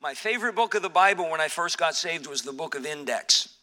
My 0.00 0.14
favorite 0.14 0.54
book 0.54 0.74
of 0.74 0.82
the 0.82 0.88
Bible 0.88 1.30
when 1.30 1.40
I 1.40 1.48
first 1.48 1.76
got 1.76 1.94
saved 1.94 2.26
was 2.26 2.42
the 2.42 2.52
book 2.52 2.74
of 2.74 2.86
Index. 2.86 3.56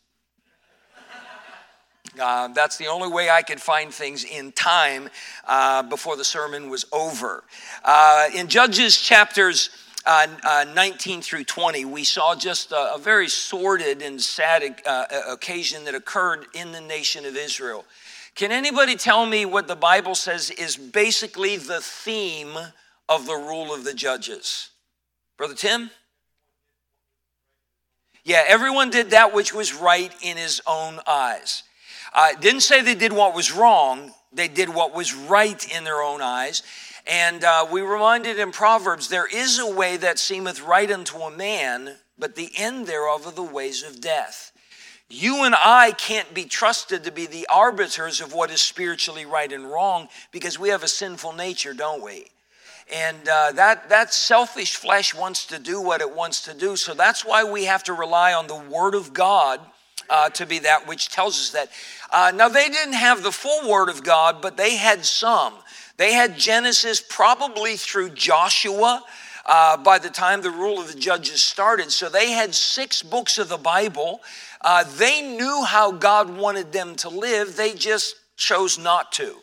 Uh, 2.19 2.47
that's 2.49 2.77
the 2.77 2.87
only 2.87 3.09
way 3.09 3.29
I 3.29 3.41
could 3.41 3.61
find 3.61 3.93
things 3.93 4.23
in 4.23 4.51
time 4.51 5.09
uh, 5.47 5.83
before 5.83 6.15
the 6.15 6.23
sermon 6.23 6.69
was 6.69 6.85
over. 6.91 7.43
Uh, 7.83 8.27
in 8.35 8.47
Judges 8.47 8.97
chapters 8.97 9.69
uh, 10.05 10.27
uh, 10.43 10.65
19 10.73 11.21
through 11.21 11.43
20, 11.43 11.85
we 11.85 12.03
saw 12.03 12.35
just 12.35 12.71
a, 12.71 12.95
a 12.95 12.97
very 12.97 13.27
sordid 13.27 14.01
and 14.01 14.21
sad 14.21 14.81
uh, 14.85 15.05
occasion 15.27 15.83
that 15.85 15.95
occurred 15.95 16.45
in 16.53 16.71
the 16.71 16.81
nation 16.81 17.25
of 17.25 17.35
Israel. 17.35 17.85
Can 18.35 18.51
anybody 18.51 18.95
tell 18.95 19.25
me 19.25 19.45
what 19.45 19.67
the 19.67 19.75
Bible 19.75 20.15
says 20.15 20.49
is 20.51 20.77
basically 20.77 21.57
the 21.57 21.81
theme 21.81 22.55
of 23.09 23.25
the 23.25 23.33
rule 23.33 23.73
of 23.73 23.83
the 23.83 23.93
judges? 23.93 24.69
Brother 25.37 25.53
Tim? 25.53 25.91
Yeah, 28.23 28.43
everyone 28.47 28.89
did 28.89 29.11
that 29.11 29.33
which 29.33 29.53
was 29.53 29.73
right 29.73 30.11
in 30.21 30.35
his 30.35 30.61
own 30.67 30.99
eyes. 31.07 31.63
Uh, 32.13 32.33
didn't 32.39 32.61
say 32.61 32.81
they 32.81 32.95
did 32.95 33.13
what 33.13 33.35
was 33.35 33.53
wrong, 33.53 34.11
they 34.33 34.47
did 34.47 34.69
what 34.69 34.95
was 34.95 35.13
right 35.13 35.75
in 35.75 35.83
their 35.83 36.01
own 36.01 36.21
eyes. 36.21 36.63
And 37.05 37.43
uh, 37.43 37.67
we 37.71 37.81
reminded 37.81 38.37
in 38.39 38.51
Proverbs, 38.51 39.07
there 39.07 39.27
is 39.27 39.59
a 39.59 39.71
way 39.71 39.95
that 39.97 40.19
seemeth 40.19 40.61
right 40.61 40.91
unto 40.91 41.19
a 41.19 41.31
man, 41.31 41.95
but 42.17 42.35
the 42.35 42.49
end 42.57 42.87
thereof 42.87 43.25
are 43.27 43.31
the 43.31 43.43
ways 43.43 43.83
of 43.83 44.01
death. 44.01 44.51
You 45.07 45.45
and 45.45 45.55
I 45.55 45.91
can't 45.91 46.33
be 46.33 46.43
trusted 46.43 47.05
to 47.05 47.11
be 47.11 47.27
the 47.27 47.47
arbiters 47.49 48.19
of 48.19 48.33
what 48.33 48.51
is 48.51 48.61
spiritually 48.61 49.25
right 49.25 49.51
and 49.53 49.71
wrong 49.71 50.09
because 50.33 50.59
we 50.59 50.69
have 50.69 50.83
a 50.83 50.87
sinful 50.89 51.31
nature, 51.33 51.73
don't 51.73 52.03
we? 52.03 52.25
And 52.93 53.17
uh, 53.27 53.51
that, 53.53 53.89
that 53.89 54.13
selfish 54.13 54.75
flesh 54.75 55.13
wants 55.13 55.45
to 55.47 55.59
do 55.59 55.81
what 55.81 55.99
it 56.01 56.15
wants 56.15 56.43
to 56.43 56.53
do. 56.53 56.75
So 56.77 56.93
that's 56.93 57.25
why 57.25 57.43
we 57.43 57.65
have 57.65 57.83
to 57.85 57.93
rely 57.93 58.33
on 58.33 58.47
the 58.47 58.55
Word 58.55 58.95
of 58.95 59.13
God 59.13 59.59
uh, 60.09 60.29
to 60.29 60.45
be 60.45 60.59
that 60.59 60.87
which 60.87 61.09
tells 61.09 61.37
us 61.37 61.49
that. 61.51 61.69
Uh, 62.11 62.31
now, 62.33 62.47
they 62.47 62.69
didn't 62.69 62.93
have 62.93 63.23
the 63.23 63.31
full 63.31 63.69
Word 63.69 63.89
of 63.89 64.03
God, 64.03 64.41
but 64.41 64.55
they 64.55 64.77
had 64.77 65.03
some. 65.03 65.53
They 65.97 66.13
had 66.13 66.37
Genesis 66.37 67.01
probably 67.01 67.75
through 67.75 68.11
Joshua. 68.11 69.03
Uh, 69.45 69.77
by 69.77 69.97
the 69.97 70.09
time 70.09 70.41
the 70.41 70.51
rule 70.51 70.77
of 70.77 70.91
the 70.91 70.99
judges 70.99 71.41
started. 71.41 71.89
So 71.89 72.09
they 72.09 72.31
had 72.31 72.53
six 72.53 73.01
books 73.01 73.37
of 73.37 73.47
the 73.47 73.57
Bible. 73.57 74.19
Uh, 74.59 74.83
they 74.97 75.21
knew 75.21 75.63
how 75.63 75.93
God 75.93 76.35
wanted 76.35 76.73
them 76.73 76.95
to 76.97 77.07
live, 77.07 77.55
they 77.55 77.73
just 77.73 78.17
chose 78.35 78.77
not 78.77 79.13
to. 79.13 79.37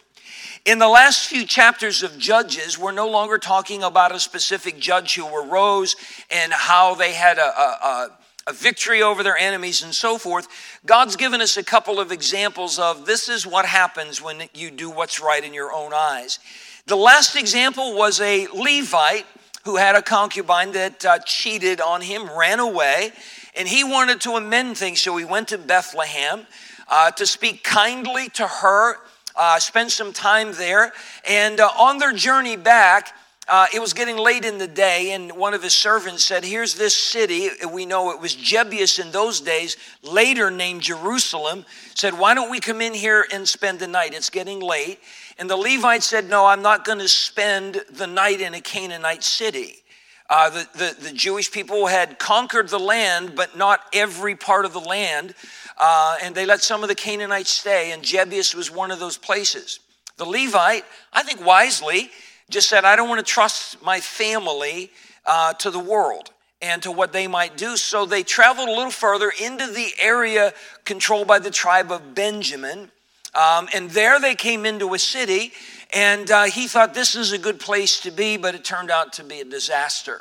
In 0.64 0.78
the 0.78 0.89
last 0.89 1.27
few 1.27 1.47
chapters 1.47 2.03
of 2.03 2.19
Judges, 2.19 2.78
we're 2.78 2.92
no 2.92 3.09
longer 3.09 3.39
talking 3.39 3.83
about 3.83 4.14
a 4.14 4.20
specific 4.20 4.78
judge 4.78 5.14
who 5.14 5.27
arose 5.27 5.97
and 6.31 6.53
how 6.53 6.95
they 6.95 7.12
had 7.12 7.39
a, 7.39 7.42
a, 7.42 8.11
a 8.47 8.53
victory 8.53 9.03
over 9.03 9.23
their 9.23 9.36
enemies 9.36 9.83
and 9.83 9.95
so 9.95 10.19
forth. 10.19 10.48
God's 10.84 11.17
given 11.17 11.41
us 11.41 11.56
a 11.56 11.64
couple 11.64 12.01
of 12.01 12.12
examples 12.12 12.78
of 12.78 13.06
this 13.06 13.28
is 13.28 13.47
what 13.47 13.64
happens 13.64 14.23
when 14.23 14.45
you 14.55 14.70
do 14.70 14.91
what's 14.91 15.20
right 15.20 15.42
in 15.42 15.55
your 15.55 15.73
own 15.73 15.92
eyes. 15.95 16.39
The 16.86 16.97
last 16.97 17.36
example 17.36 17.97
was 17.97 18.20
a 18.20 18.47
Levite 18.48 19.27
who 19.64 19.77
had 19.77 19.97
a 19.97 20.03
concubine 20.03 20.73
that 20.73 21.05
uh, 21.05 21.19
cheated 21.20 21.81
on 21.81 22.03
him, 22.03 22.29
ran 22.36 22.61
away, 22.61 23.12
and 23.56 23.67
he 23.67 23.83
wanted 23.83 24.20
to 24.20 24.33
amend 24.33 24.77
things. 24.77 25.01
So 25.01 25.17
he 25.17 25.25
went 25.25 25.48
to 25.48 25.58
Bethlehem 25.58 26.47
uh, 26.89 27.11
to 27.12 27.27
speak 27.27 27.64
kindly 27.64 28.29
to 28.31 28.47
her, 28.47 28.98
uh, 29.37 29.59
spend 29.59 29.91
some 29.91 30.13
time 30.13 30.53
there. 30.53 30.93
And 31.29 31.61
uh, 31.61 31.69
on 31.79 31.99
their 31.99 32.13
journey 32.13 32.57
back, 32.57 33.13
uh, 33.47 33.67
it 33.75 33.81
was 33.81 33.93
getting 33.93 34.17
late 34.17 34.45
in 34.45 34.57
the 34.57 34.67
day, 34.67 35.13
and 35.13 35.31
one 35.33 35.53
of 35.53 35.63
his 35.63 35.75
servants 35.75 36.25
said, 36.25 36.45
Here's 36.45 36.75
this 36.75 36.97
city. 36.97 37.51
We 37.71 37.85
know 37.85 38.11
it 38.11 38.21
was 38.21 38.35
Jebusi 38.35 39.05
in 39.05 39.11
those 39.11 39.41
days, 39.41 39.77
later 40.03 40.51
named 40.51 40.81
Jerusalem. 40.81 41.67
Said, 41.95 42.19
Why 42.19 42.35
don't 42.35 42.51
we 42.51 42.59
come 42.59 42.81
in 42.81 42.95
here 42.95 43.27
and 43.31 43.47
spend 43.47 43.81
the 43.81 43.87
night? 43.87 44.14
It's 44.14 44.31
getting 44.31 44.61
late. 44.61 44.98
And 45.39 45.51
the 45.51 45.57
Levite 45.57 46.03
said, 46.03 46.31
No, 46.31 46.47
I'm 46.47 46.63
not 46.63 46.87
going 46.87 47.01
to 47.01 47.08
spend 47.08 47.83
the 47.91 48.07
night 48.07 48.41
in 48.41 48.55
a 48.55 48.63
Canaanite 48.63 49.23
city. 49.23 49.83
Uh, 50.30 50.51
the, 50.51 50.68
the, 50.74 50.96
the, 51.02 51.12
Jewish 51.12 51.52
people 51.52 51.86
had 51.86 52.18
conquered 52.18 52.68
the 52.68 52.79
land, 52.79 53.35
but 53.36 53.58
not 53.58 53.80
every 53.92 54.35
part 54.35 54.64
of 54.64 54.73
the 54.73 54.80
land. 54.80 55.35
Uh, 55.79 56.17
and 56.23 56.35
they 56.35 56.46
let 56.46 56.62
some 56.62 56.83
of 56.83 56.89
the 56.89 56.95
Canaanites 56.95 57.51
stay, 57.51 57.92
and 57.92 58.02
Jebusi 58.02 58.55
was 58.55 58.70
one 58.70 58.90
of 58.90 58.98
those 58.98 59.18
places. 59.18 59.80
The 60.17 60.24
Levite, 60.24 60.84
I 61.13 61.23
think 61.24 61.45
wisely, 61.45 62.11
just 62.48 62.68
said, 62.68 62.84
I 62.84 62.96
don't 62.96 63.08
want 63.08 63.24
to 63.24 63.33
trust 63.33 63.83
my 63.83 64.01
family 64.01 64.90
uh, 65.27 65.52
to 65.55 65.70
the 65.70 65.79
world 65.79 66.30
and 66.63 66.83
to 66.83 66.90
what 66.90 67.13
they 67.13 67.27
might 67.27 67.57
do. 67.57 67.77
So 67.77 68.07
they 68.07 68.23
traveled 68.23 68.68
a 68.68 68.73
little 68.73 68.90
further 68.90 69.30
into 69.42 69.67
the 69.67 69.90
area 70.01 70.55
controlled 70.84 71.27
by 71.27 71.39
the 71.39 71.51
tribe 71.51 71.90
of 71.90 72.14
Benjamin. 72.14 72.90
Um, 73.34 73.68
and 73.74 73.90
there 73.90 74.20
they 74.20 74.34
came 74.34 74.64
into 74.64 74.95
a 74.95 74.98
city, 74.98 75.52
and 75.92 76.30
uh, 76.30 76.45
he 76.45 76.68
thought 76.68 76.95
this 76.95 77.14
is 77.14 77.33
a 77.33 77.39
good 77.39 77.58
place 77.58 78.00
to 78.00 78.11
be, 78.11 78.36
but 78.36 78.55
it 78.55 78.64
turned 78.64 78.90
out 78.90 79.12
to 79.14 79.24
be 79.24 79.40
a 79.40 79.45
disaster. 79.45 80.20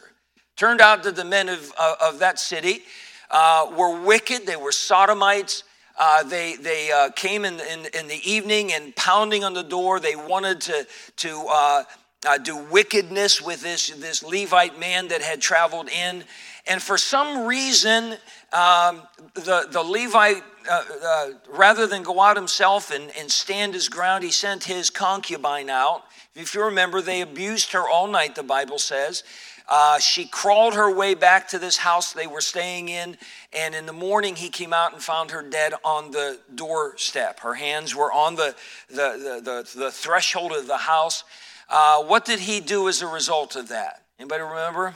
Turned 0.56 0.82
out 0.82 1.04
that 1.04 1.16
the 1.16 1.26
men 1.26 1.50
of, 1.50 1.72
uh, 1.78 1.96
of 2.02 2.20
that 2.20 2.40
city 2.40 2.84
uh, 3.32 3.72
were 3.78 4.00
wicked, 4.02 4.46
they 4.46 4.56
were 4.56 4.72
sodomites. 4.72 5.64
Uh, 6.00 6.24
they 6.24 6.56
they 6.56 6.92
uh, 6.92 7.10
came 7.12 7.46
in, 7.46 7.60
in, 7.60 7.86
in, 7.94 8.08
the 8.08 8.20
evening 8.24 8.74
and 8.74 8.96
pounding 8.96 9.44
on 9.44 9.54
the 9.54 9.62
door. 9.64 10.00
They 10.00 10.16
wanted 10.16 10.60
to, 10.62 10.88
to 11.18 11.48
uh, 11.52 11.84
do 12.40 12.58
wickedness 12.58 13.42
with 13.42 13.62
this, 13.62 13.90
this 13.90 14.24
Levite 14.24 14.80
man 14.80 15.08
that 15.10 15.22
had 15.22 15.42
traveled 15.42 15.90
in. 15.90 16.24
And 16.66 16.82
for 16.82 16.98
some 16.98 17.46
reason, 17.46 18.16
um, 18.54 19.02
the, 19.34 19.68
the 19.72 19.82
Levite, 19.82 20.44
uh, 20.70 20.84
uh, 21.04 21.30
rather 21.50 21.88
than 21.88 22.04
go 22.04 22.22
out 22.22 22.36
himself 22.36 22.92
and, 22.92 23.12
and 23.18 23.32
stand 23.32 23.74
his 23.74 23.90
ground, 23.90 24.24
he 24.24 24.32
sent 24.32 24.64
his 24.64 24.90
concubine 24.90 25.70
out. 25.70 26.04
If 26.36 26.54
you 26.54 26.64
remember, 26.64 27.02
they 27.02 27.22
abused 27.22 27.74
her 27.74 27.88
all 27.88 28.08
night, 28.08 28.36
the 28.36 28.44
Bible 28.44 28.80
says. 28.80 29.24
Uh, 29.68 29.98
she 29.98 30.26
crawled 30.26 30.76
her 30.76 30.94
way 30.94 31.14
back 31.14 31.48
to 31.48 31.58
this 31.58 31.78
house 31.78 32.12
they 32.12 32.28
were 32.28 32.42
staying 32.42 32.90
in, 32.90 33.18
and 33.54 33.74
in 33.74 33.86
the 33.86 33.94
morning 33.94 34.36
he 34.36 34.50
came 34.50 34.74
out 34.74 34.94
and 34.94 35.02
found 35.02 35.32
her 35.32 35.42
dead 35.42 35.74
on 35.86 36.12
the 36.12 36.38
doorstep. 36.54 37.40
Her 37.40 37.54
hands 37.54 37.96
were 37.96 38.12
on 38.12 38.36
the, 38.36 38.56
the, 38.90 38.96
the, 38.96 39.42
the, 39.44 39.80
the 39.80 39.92
threshold 39.92 40.52
of 40.52 40.68
the 40.68 40.78
house. 40.78 41.24
Uh, 41.70 42.04
what 42.04 42.26
did 42.26 42.40
he 42.40 42.60
do 42.60 42.90
as 42.90 43.02
a 43.02 43.08
result 43.08 43.56
of 43.56 43.70
that? 43.70 44.04
Anybody 44.20 44.44
remember? 44.44 44.96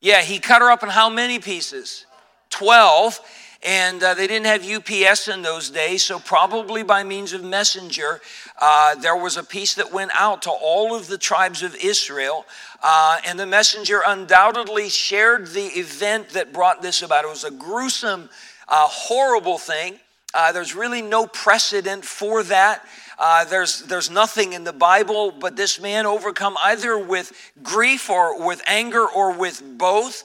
Yeah, 0.00 0.22
he 0.22 0.38
cut 0.38 0.60
her 0.60 0.70
up 0.70 0.82
in 0.82 0.90
how 0.90 1.08
many 1.08 1.38
pieces? 1.38 2.04
12. 2.50 3.20
And 3.62 4.02
uh, 4.02 4.14
they 4.14 4.26
didn't 4.26 4.46
have 4.46 4.64
UPS 4.64 5.28
in 5.28 5.42
those 5.42 5.70
days, 5.70 6.04
so 6.04 6.20
probably 6.20 6.84
by 6.84 7.02
means 7.02 7.32
of 7.32 7.42
messenger, 7.42 8.20
uh, 8.60 8.94
there 8.96 9.16
was 9.16 9.36
a 9.36 9.42
piece 9.42 9.74
that 9.74 9.92
went 9.92 10.12
out 10.14 10.42
to 10.42 10.50
all 10.50 10.94
of 10.94 11.08
the 11.08 11.18
tribes 11.18 11.62
of 11.62 11.74
Israel. 11.74 12.44
Uh, 12.82 13.18
and 13.26 13.40
the 13.40 13.46
messenger 13.46 14.02
undoubtedly 14.06 14.88
shared 14.88 15.48
the 15.48 15.66
event 15.78 16.28
that 16.30 16.52
brought 16.52 16.80
this 16.80 17.02
about. 17.02 17.24
It 17.24 17.28
was 17.28 17.44
a 17.44 17.50
gruesome, 17.50 18.28
uh, 18.68 18.86
horrible 18.86 19.58
thing. 19.58 19.98
Uh, 20.32 20.52
there's 20.52 20.74
really 20.74 21.02
no 21.02 21.26
precedent 21.26 22.04
for 22.04 22.42
that. 22.44 22.86
Uh, 23.18 23.44
there's, 23.46 23.80
there's 23.82 24.10
nothing 24.10 24.52
in 24.52 24.64
the 24.64 24.72
Bible, 24.72 25.32
but 25.32 25.56
this 25.56 25.80
man 25.80 26.04
overcome 26.04 26.56
either 26.62 26.98
with 26.98 27.32
grief 27.62 28.10
or 28.10 28.46
with 28.46 28.62
anger 28.66 29.06
or 29.06 29.32
with 29.32 29.62
both. 29.78 30.24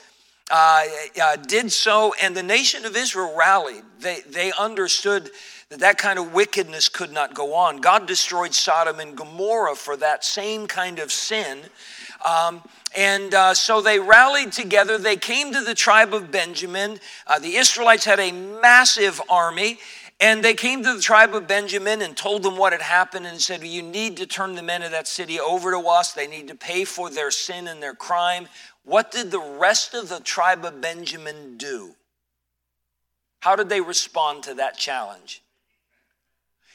Uh, 0.51 0.83
uh, 1.21 1.35
did 1.37 1.71
so, 1.71 2.13
and 2.21 2.35
the 2.35 2.43
nation 2.43 2.83
of 2.85 2.95
Israel 2.97 3.33
rallied. 3.37 3.83
They, 4.01 4.19
they 4.29 4.51
understood 4.51 5.31
that 5.69 5.79
that 5.79 5.97
kind 5.97 6.19
of 6.19 6.33
wickedness 6.33 6.89
could 6.89 7.13
not 7.13 7.33
go 7.33 7.53
on. 7.53 7.77
God 7.77 8.05
destroyed 8.05 8.53
Sodom 8.53 8.99
and 8.99 9.15
Gomorrah 9.15 9.75
for 9.75 9.95
that 9.95 10.25
same 10.25 10.67
kind 10.67 10.99
of 10.99 11.09
sin. 11.09 11.59
Um, 12.25 12.61
and 12.95 13.33
uh, 13.33 13.53
so 13.53 13.79
they 13.79 13.97
rallied 13.97 14.51
together. 14.51 14.97
They 14.97 15.15
came 15.15 15.53
to 15.53 15.61
the 15.61 15.73
tribe 15.73 16.13
of 16.13 16.29
Benjamin. 16.29 16.99
Uh, 17.25 17.39
the 17.39 17.55
Israelites 17.55 18.03
had 18.03 18.19
a 18.19 18.33
massive 18.33 19.21
army. 19.29 19.79
And 20.21 20.43
they 20.43 20.53
came 20.53 20.83
to 20.83 20.93
the 20.93 21.01
tribe 21.01 21.33
of 21.33 21.47
Benjamin 21.47 22.03
and 22.03 22.15
told 22.15 22.43
them 22.43 22.55
what 22.55 22.73
had 22.73 22.83
happened 22.83 23.25
and 23.25 23.41
said, 23.41 23.63
You 23.63 23.81
need 23.81 24.17
to 24.17 24.27
turn 24.27 24.53
the 24.53 24.61
men 24.61 24.83
of 24.83 24.91
that 24.91 25.07
city 25.07 25.39
over 25.39 25.71
to 25.71 25.79
us. 25.79 26.13
They 26.13 26.27
need 26.27 26.47
to 26.49 26.55
pay 26.55 26.85
for 26.85 27.09
their 27.09 27.31
sin 27.31 27.67
and 27.67 27.81
their 27.81 27.95
crime. 27.95 28.47
What 28.85 29.11
did 29.11 29.31
the 29.31 29.39
rest 29.39 29.95
of 29.95 30.09
the 30.09 30.19
tribe 30.19 30.63
of 30.63 30.79
Benjamin 30.79 31.57
do? 31.57 31.95
How 33.39 33.55
did 33.55 33.69
they 33.69 33.81
respond 33.81 34.43
to 34.43 34.53
that 34.53 34.77
challenge? 34.77 35.41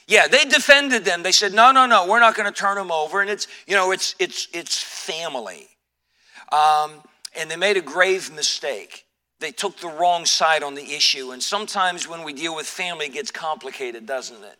Yeah, 0.07 0.27
they 0.27 0.43
defended 0.43 1.05
them. 1.05 1.23
They 1.23 1.31
said, 1.31 1.53
"No, 1.53 1.71
no, 1.71 1.85
no, 1.85 2.05
we're 2.05 2.19
not 2.19 2.35
going 2.35 2.51
to 2.51 2.57
turn 2.57 2.75
them 2.75 2.91
over." 2.91 3.21
And 3.21 3.29
it's, 3.29 3.47
you 3.65 3.75
know, 3.75 3.91
it's 3.91 4.15
it's 4.19 4.49
it's 4.53 4.81
family. 4.81 5.69
Um, 6.51 7.01
and 7.33 7.49
they 7.49 7.55
made 7.55 7.77
a 7.77 7.81
grave 7.81 8.31
mistake 8.33 9.06
they 9.39 9.51
took 9.51 9.77
the 9.77 9.87
wrong 9.87 10.25
side 10.25 10.63
on 10.63 10.75
the 10.75 10.93
issue. 10.93 11.31
And 11.31 11.41
sometimes 11.41 12.07
when 12.07 12.23
we 12.23 12.33
deal 12.33 12.55
with 12.55 12.65
family, 12.65 13.05
it 13.07 13.13
gets 13.13 13.31
complicated, 13.31 14.05
doesn't 14.05 14.43
it? 14.43 14.57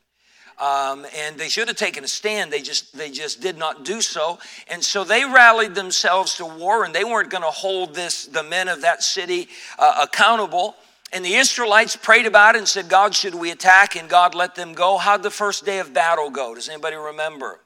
Um, 0.61 1.05
and 1.15 1.37
they 1.37 1.49
should 1.49 1.67
have 1.67 1.77
taken 1.77 2.03
a 2.03 2.07
stand. 2.07 2.51
They 2.51 2.61
just 2.61 2.97
they 2.97 3.11
just 3.11 3.41
did 3.41 3.57
not 3.57 3.85
do 3.85 4.01
so, 4.01 4.39
and 4.67 4.83
so 4.83 5.03
they 5.03 5.23
rallied 5.23 5.75
themselves 5.75 6.35
to 6.37 6.45
war, 6.45 6.83
and 6.83 6.95
they 6.95 7.03
weren't 7.03 7.29
going 7.29 7.43
to 7.43 7.51
hold 7.51 7.93
this 7.93 8.25
the 8.25 8.41
men 8.41 8.67
of 8.67 8.81
that 8.81 9.03
city 9.03 9.49
uh, 9.77 9.99
accountable. 10.01 10.75
And 11.13 11.23
the 11.23 11.35
Israelites 11.35 11.95
prayed 11.95 12.25
about 12.25 12.55
it 12.55 12.57
and 12.57 12.67
said, 12.67 12.89
God, 12.89 13.15
should 13.15 13.35
we 13.35 13.51
attack? 13.51 13.95
And 13.95 14.09
God 14.09 14.35
let 14.35 14.55
them 14.55 14.73
go. 14.73 14.97
How'd 14.97 15.23
the 15.23 15.29
first 15.29 15.63
day 15.63 15.79
of 15.79 15.93
battle 15.93 16.29
go? 16.29 16.55
Does 16.55 16.67
anybody 16.67 16.97
remember? 16.97 17.61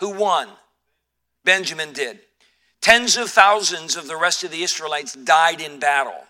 Who 0.00 0.18
won? 0.18 0.48
Benjamin 1.44 1.92
did. 1.92 2.20
Tens 2.80 3.16
of 3.16 3.30
thousands 3.30 3.96
of 3.96 4.06
the 4.06 4.16
rest 4.16 4.42
of 4.42 4.50
the 4.50 4.62
Israelites 4.62 5.14
died 5.14 5.60
in 5.60 5.78
battle. 5.78 6.24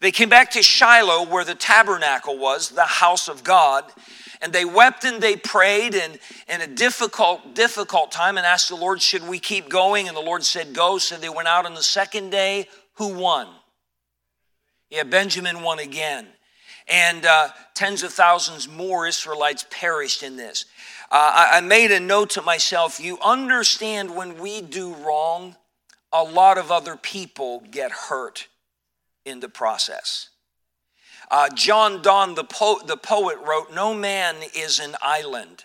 They 0.00 0.12
came 0.12 0.28
back 0.28 0.50
to 0.52 0.62
Shiloh, 0.62 1.26
where 1.26 1.44
the 1.44 1.54
tabernacle 1.54 2.38
was, 2.38 2.70
the 2.70 2.84
house 2.84 3.28
of 3.28 3.42
God, 3.42 3.84
and 4.40 4.52
they 4.52 4.64
wept 4.64 5.04
and 5.04 5.20
they 5.20 5.34
prayed 5.34 5.94
and 5.94 6.18
in 6.48 6.60
a 6.60 6.66
difficult, 6.66 7.54
difficult 7.54 8.12
time 8.12 8.36
and 8.36 8.46
asked 8.46 8.68
the 8.68 8.76
Lord, 8.76 9.02
Should 9.02 9.26
we 9.26 9.40
keep 9.40 9.68
going? 9.68 10.06
And 10.06 10.16
the 10.16 10.20
Lord 10.20 10.44
said, 10.44 10.74
Go. 10.74 10.98
So 10.98 11.16
they 11.16 11.28
went 11.28 11.48
out 11.48 11.66
on 11.66 11.74
the 11.74 11.82
second 11.82 12.30
day. 12.30 12.68
Who 12.94 13.14
won? 13.14 13.48
Yeah, 14.90 15.02
Benjamin 15.02 15.62
won 15.62 15.80
again. 15.80 16.26
And 16.86 17.26
uh, 17.26 17.48
tens 17.74 18.02
of 18.02 18.12
thousands 18.12 18.68
more 18.68 19.06
Israelites 19.06 19.66
perished 19.70 20.22
in 20.22 20.36
this. 20.36 20.64
Uh, 21.10 21.32
I, 21.34 21.50
I 21.54 21.60
made 21.60 21.90
a 21.90 22.00
note 22.00 22.30
to 22.30 22.42
myself 22.42 23.00
you 23.00 23.18
understand 23.20 24.14
when 24.14 24.38
we 24.38 24.60
do 24.62 24.94
wrong, 24.94 25.56
a 26.12 26.22
lot 26.22 26.58
of 26.58 26.70
other 26.70 26.96
people 26.96 27.62
get 27.70 27.90
hurt 27.90 28.48
in 29.24 29.40
the 29.40 29.48
process. 29.48 30.30
Uh, 31.30 31.48
John 31.54 32.00
Donne, 32.00 32.34
the, 32.34 32.44
po- 32.44 32.80
the 32.84 32.96
poet, 32.96 33.38
wrote, 33.46 33.72
No 33.74 33.92
man 33.92 34.36
is 34.54 34.78
an 34.80 34.94
island. 35.02 35.64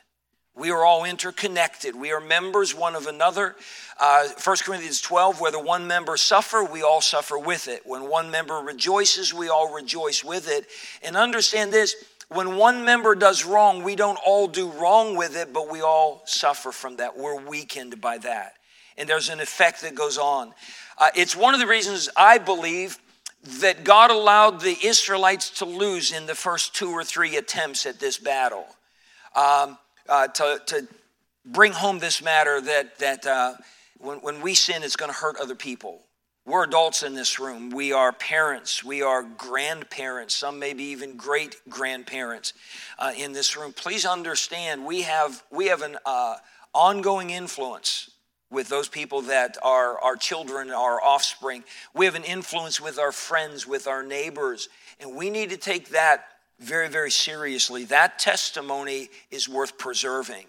We 0.55 0.69
are 0.69 0.85
all 0.85 1.03
interconnected. 1.03 1.95
We 1.95 2.11
are 2.11 2.19
members 2.19 2.75
one 2.75 2.95
of 2.95 3.07
another. 3.07 3.55
Uh, 3.99 4.27
1 4.43 4.57
Corinthians 4.63 5.01
12, 5.01 5.41
whether 5.41 5.57
one 5.57 5.87
member 5.87 6.15
suffer, 6.15 6.63
we 6.63 6.83
all 6.83 7.01
suffer 7.01 7.39
with 7.39 7.67
it. 7.67 7.81
When 7.85 8.07
one 8.07 8.29
member 8.29 8.55
rejoices, 8.55 9.33
we 9.33 9.49
all 9.49 9.73
rejoice 9.73 10.23
with 10.23 10.47
it. 10.47 10.67
And 11.01 11.15
understand 11.15 11.73
this 11.73 11.95
when 12.29 12.55
one 12.55 12.85
member 12.85 13.15
does 13.15 13.45
wrong, 13.45 13.83
we 13.83 13.95
don't 13.95 14.19
all 14.25 14.47
do 14.47 14.69
wrong 14.69 15.15
with 15.15 15.35
it, 15.35 15.53
but 15.53 15.71
we 15.71 15.81
all 15.81 16.21
suffer 16.25 16.71
from 16.71 16.97
that. 16.97 17.17
We're 17.17 17.39
weakened 17.39 17.99
by 18.01 18.17
that. 18.19 18.53
And 18.97 19.07
there's 19.07 19.29
an 19.29 19.39
effect 19.39 19.81
that 19.81 19.95
goes 19.95 20.17
on. 20.17 20.53
Uh, 20.97 21.09
it's 21.15 21.35
one 21.35 21.53
of 21.53 21.59
the 21.59 21.67
reasons 21.67 22.09
I 22.15 22.37
believe 22.37 22.99
that 23.59 23.83
God 23.83 24.11
allowed 24.11 24.61
the 24.61 24.77
Israelites 24.83 25.49
to 25.59 25.65
lose 25.65 26.11
in 26.11 26.25
the 26.25 26.35
first 26.35 26.75
two 26.75 26.91
or 26.91 27.03
three 27.03 27.35
attempts 27.35 27.85
at 27.85 27.99
this 27.99 28.17
battle. 28.17 28.65
Um, 29.35 29.77
uh, 30.07 30.27
to, 30.27 30.61
to 30.67 30.87
bring 31.45 31.71
home 31.71 31.99
this 31.99 32.21
matter 32.21 32.61
that, 32.61 32.99
that 32.99 33.25
uh, 33.25 33.53
when, 33.97 34.19
when 34.19 34.41
we 34.41 34.53
sin, 34.53 34.83
it's 34.83 34.95
going 34.95 35.11
to 35.11 35.17
hurt 35.17 35.37
other 35.41 35.55
people. 35.55 36.01
We're 36.45 36.65
adults 36.65 37.03
in 37.03 37.15
this 37.15 37.39
room. 37.39 37.69
We 37.69 37.93
are 37.93 38.11
parents. 38.11 38.83
We 38.83 39.01
are 39.01 39.23
grandparents. 39.23 40.35
Some 40.35 40.59
maybe 40.59 40.83
even 40.83 41.15
great 41.15 41.55
grandparents 41.69 42.53
uh, 42.99 43.13
in 43.17 43.31
this 43.31 43.55
room. 43.55 43.71
Please 43.71 44.05
understand, 44.05 44.85
we 44.85 45.03
have 45.03 45.41
we 45.51 45.67
have 45.67 45.81
an 45.83 45.97
uh, 46.05 46.35
ongoing 46.73 47.29
influence 47.29 48.09
with 48.53 48.69
those 48.69 48.87
people 48.87 49.23
that 49.23 49.57
are 49.63 49.99
our 49.99 50.15
children, 50.15 50.69
our 50.69 51.03
offspring. 51.03 51.63
We 51.93 52.05
have 52.05 52.15
an 52.15 52.23
influence 52.23 52.79
with 52.79 52.99
our 52.99 53.11
friends, 53.11 53.67
with 53.67 53.87
our 53.87 54.03
neighbors, 54.03 54.69
and 54.99 55.15
we 55.15 55.29
need 55.29 55.49
to 55.49 55.57
take 55.57 55.89
that 55.89 56.25
very, 56.59 56.87
very 56.87 57.11
seriously. 57.11 57.85
That 57.85 58.19
testimony 58.19 59.09
is 59.31 59.49
worth 59.49 59.77
preserving. 59.77 60.45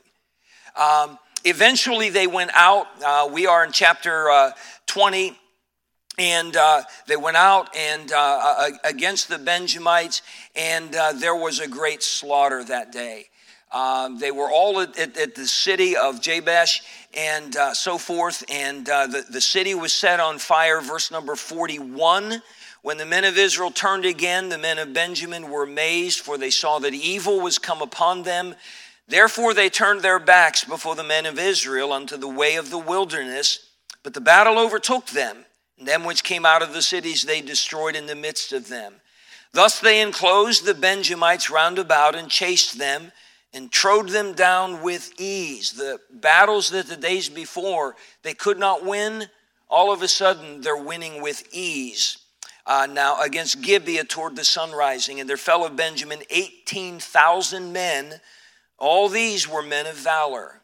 Um, 0.77 1.19
eventually, 1.45 2.11
they 2.11 2.27
went 2.27 2.51
out. 2.55 2.87
Uh, 3.03 3.29
we 3.33 3.47
are 3.47 3.65
in 3.65 3.73
chapter 3.73 4.31
uh, 4.31 4.51
20. 4.87 5.37
And 6.17 6.57
uh, 6.57 6.83
they 7.09 7.17
went 7.17 7.37
out 7.37 7.75
and 7.75 8.13
uh, 8.13 8.71
against 8.85 9.29
the 9.29 9.37
Benjamites, 9.37 10.23
and 10.55 10.95
uh, 10.95 11.13
there 11.13 11.35
was 11.35 11.59
a 11.59 11.67
great 11.67 12.05
slaughter 12.05 12.63
that 12.63 12.93
day. 12.93 13.27
Um, 13.75 14.19
they 14.19 14.31
were 14.31 14.51
all 14.51 14.81
at, 14.81 14.97
at, 14.97 15.17
at, 15.19 15.35
the 15.35 15.49
city 15.49 15.97
of 15.97 16.21
Jabesh 16.21 16.83
and 17.13 17.57
uh, 17.57 17.75
so 17.75 17.99
forth, 17.99 18.45
and 18.49 18.87
the, 18.87 19.25
the 19.29 19.41
city 19.41 19.75
was 19.75 19.93
set 19.93 20.21
on 20.21 20.39
fire. 20.39 20.81
Verse 20.81 21.11
number 21.11 21.35
41 21.35 22.41
when 22.85 22.99
the 22.99 23.07
men 23.07 23.25
of 23.25 23.39
Israel 23.39 23.71
turned 23.71 24.05
again, 24.05 24.51
the 24.51 24.59
men 24.59 24.77
of 24.79 24.93
Benjamin 24.93 25.49
were 25.49 25.63
amazed, 25.63 26.21
for 26.21 26.37
they 26.37 26.51
saw 26.51 26.79
that 26.81 26.93
evil 26.93 27.41
was 27.41 27.59
come 27.59 27.81
upon 27.81 28.25
them. 28.25 28.55
Therefore 29.09 29.55
they 29.55 29.71
turned 29.71 30.03
their 30.03 30.19
backs 30.19 30.65
before 30.65 30.95
the 30.95 31.03
men 31.03 31.25
of 31.25 31.39
Israel 31.39 31.95
unto 31.95 32.19
the 32.19 32.29
way 32.29 32.57
of 32.57 32.69
the 32.69 32.77
wilderness. 32.77 33.71
But 34.03 34.13
the 34.13 34.21
battle 34.21 34.59
overtook 34.59 35.07
them, 35.07 35.47
and 35.79 35.89
them 35.89 36.05
which 36.05 36.25
came 36.25 36.45
out 36.45 36.61
of 36.61 36.75
the 36.75 36.83
cities 36.83 37.23
they 37.23 37.41
destroyed 37.41 37.97
in 37.97 38.05
the 38.05 38.15
midst 38.15 38.53
of 38.53 38.69
them. 38.69 38.97
Thus 39.53 39.81
they 39.81 40.03
enclosed 40.03 40.67
the 40.67 40.75
Benjamites 40.75 41.49
round 41.49 41.79
about 41.79 42.15
and 42.15 42.29
chased 42.29 42.77
them 42.77 43.13
and 43.55 43.71
trode 43.71 44.09
them 44.09 44.35
down 44.35 44.83
with 44.83 45.13
ease. 45.19 45.73
The 45.73 46.01
battles 46.11 46.71
that 46.71 46.89
the 46.89 46.97
days 46.97 47.29
before 47.29 47.97
they 48.23 48.35
could 48.35 48.59
not 48.59 48.85
win, 48.85 49.29
all 49.71 49.93
of 49.93 50.03
a 50.03 50.09
sudden 50.09 50.61
they're 50.61 50.77
winning 50.77 51.23
with 51.23 51.49
ease 51.53 52.19
uh, 52.67 52.87
now 52.91 53.21
against 53.21 53.63
Gibeah 53.63 54.05
toward 54.05 54.37
the 54.37 54.45
sun 54.45 54.73
rising, 54.73 55.21
and 55.21 55.29
their 55.29 55.37
fellow 55.37 55.69
Benjamin, 55.69 56.21
18,000 56.31 57.73
men. 57.73 58.21
All 58.79 59.09
these 59.09 59.49
were 59.49 59.63
men 59.63 59.87
of 59.87 59.95
valor. 59.95 60.61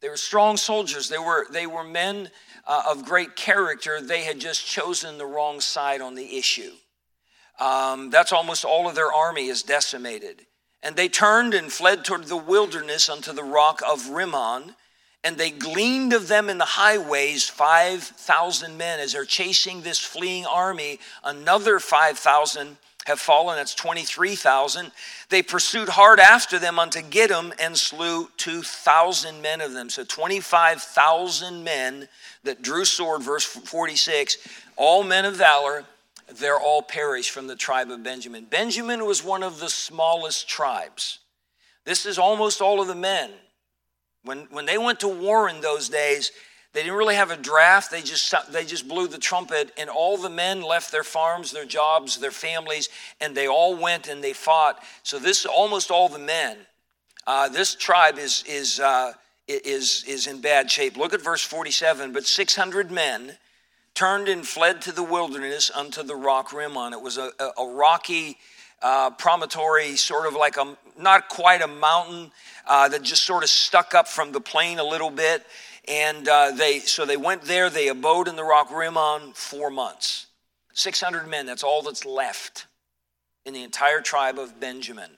They 0.00 0.08
were 0.08 0.16
strong 0.16 0.56
soldiers. 0.56 1.08
They 1.08 1.18
were, 1.18 1.46
they 1.50 1.66
were 1.66 1.84
men 1.84 2.30
uh, 2.66 2.82
of 2.90 3.04
great 3.04 3.36
character. 3.36 4.00
They 4.00 4.24
had 4.24 4.40
just 4.40 4.66
chosen 4.66 5.16
the 5.16 5.26
wrong 5.26 5.60
side 5.60 6.00
on 6.00 6.14
the 6.14 6.36
issue. 6.36 6.72
Um, 7.60 8.10
that's 8.10 8.32
almost 8.32 8.64
all 8.64 8.88
of 8.88 8.94
their 8.94 9.12
army 9.12 9.46
is 9.46 9.62
decimated. 9.62 10.46
And 10.82 10.96
they 10.96 11.08
turned 11.08 11.54
and 11.54 11.72
fled 11.72 12.04
toward 12.04 12.24
the 12.24 12.36
wilderness 12.36 13.08
unto 13.08 13.32
the 13.32 13.44
rock 13.44 13.82
of 13.86 14.08
Rimmon 14.08 14.74
and 15.24 15.36
they 15.36 15.50
gleaned 15.50 16.12
of 16.12 16.28
them 16.28 16.50
in 16.50 16.58
the 16.58 16.64
highways 16.64 17.48
5,000 17.48 18.76
men 18.76 18.98
as 18.98 19.12
they're 19.12 19.24
chasing 19.24 19.82
this 19.82 19.98
fleeing 19.98 20.46
army. 20.46 20.98
Another 21.22 21.78
5,000 21.78 22.76
have 23.06 23.20
fallen, 23.20 23.56
that's 23.56 23.74
23,000. 23.74 24.90
They 25.28 25.42
pursued 25.42 25.88
hard 25.88 26.18
after 26.18 26.58
them 26.58 26.78
unto 26.78 27.00
Gidom 27.00 27.52
and 27.60 27.76
slew 27.76 28.28
2,000 28.36 29.40
men 29.40 29.60
of 29.60 29.72
them. 29.72 29.90
So 29.90 30.04
25,000 30.04 31.62
men 31.62 32.08
that 32.44 32.62
drew 32.62 32.84
sword, 32.84 33.22
verse 33.22 33.44
46, 33.44 34.38
all 34.76 35.04
men 35.04 35.24
of 35.24 35.36
valor, 35.36 35.84
they're 36.38 36.60
all 36.60 36.82
perished 36.82 37.30
from 37.30 37.46
the 37.46 37.56
tribe 37.56 37.90
of 37.90 38.02
Benjamin. 38.02 38.44
Benjamin 38.44 39.04
was 39.04 39.24
one 39.24 39.42
of 39.42 39.60
the 39.60 39.70
smallest 39.70 40.48
tribes. 40.48 41.18
This 41.84 42.06
is 42.06 42.18
almost 42.18 42.60
all 42.60 42.80
of 42.80 42.88
the 42.88 42.94
men. 42.94 43.30
When, 44.24 44.46
when 44.50 44.66
they 44.66 44.78
went 44.78 45.00
to 45.00 45.08
war 45.08 45.48
in 45.48 45.60
those 45.60 45.88
days, 45.88 46.30
they 46.72 46.82
didn't 46.82 46.96
really 46.96 47.16
have 47.16 47.30
a 47.30 47.36
draft. 47.36 47.90
They 47.90 48.02
just, 48.02 48.34
they 48.50 48.64
just 48.64 48.88
blew 48.88 49.08
the 49.08 49.18
trumpet, 49.18 49.72
and 49.76 49.90
all 49.90 50.16
the 50.16 50.30
men 50.30 50.62
left 50.62 50.90
their 50.90 51.04
farms, 51.04 51.50
their 51.50 51.66
jobs, 51.66 52.18
their 52.18 52.30
families, 52.30 52.88
and 53.20 53.36
they 53.36 53.46
all 53.46 53.76
went 53.76 54.08
and 54.08 54.24
they 54.24 54.32
fought. 54.32 54.82
So, 55.02 55.18
this 55.18 55.44
almost 55.44 55.90
all 55.90 56.08
the 56.08 56.18
men. 56.18 56.56
Uh, 57.26 57.48
this 57.48 57.74
tribe 57.74 58.18
is, 58.18 58.42
is, 58.48 58.80
uh, 58.80 59.12
is, 59.46 60.04
is 60.08 60.26
in 60.26 60.40
bad 60.40 60.70
shape. 60.70 60.96
Look 60.96 61.12
at 61.12 61.22
verse 61.22 61.44
47. 61.44 62.12
But 62.12 62.26
600 62.26 62.90
men 62.90 63.36
turned 63.94 64.28
and 64.28 64.46
fled 64.46 64.82
to 64.82 64.92
the 64.92 65.02
wilderness 65.02 65.70
unto 65.70 66.02
the 66.02 66.16
rock 66.16 66.52
Rimmon. 66.52 66.92
It 66.92 67.00
was 67.00 67.18
a, 67.18 67.30
a, 67.38 67.62
a 67.62 67.74
rocky 67.74 68.38
uh, 68.82 69.10
promontory, 69.10 69.96
sort 69.96 70.26
of 70.26 70.34
like 70.34 70.56
a 70.56 70.76
not 70.98 71.28
quite 71.28 71.62
a 71.62 71.66
mountain 71.66 72.30
uh, 72.66 72.88
that 72.88 73.02
just 73.02 73.24
sort 73.24 73.42
of 73.42 73.50
stuck 73.50 73.94
up 73.94 74.08
from 74.08 74.32
the 74.32 74.40
plain 74.40 74.78
a 74.78 74.84
little 74.84 75.10
bit. 75.10 75.44
And 75.88 76.28
uh, 76.28 76.52
they 76.52 76.78
so 76.80 77.04
they 77.04 77.16
went 77.16 77.42
there. 77.42 77.70
They 77.70 77.88
abode 77.88 78.28
in 78.28 78.36
the 78.36 78.44
rock 78.44 78.70
Rimmon 78.70 79.32
four 79.34 79.70
months. 79.70 80.26
Six 80.74 81.00
hundred 81.00 81.26
men. 81.28 81.46
That's 81.46 81.64
all 81.64 81.82
that's 81.82 82.04
left 82.04 82.66
in 83.44 83.54
the 83.54 83.62
entire 83.62 84.00
tribe 84.00 84.38
of 84.38 84.60
Benjamin. 84.60 85.10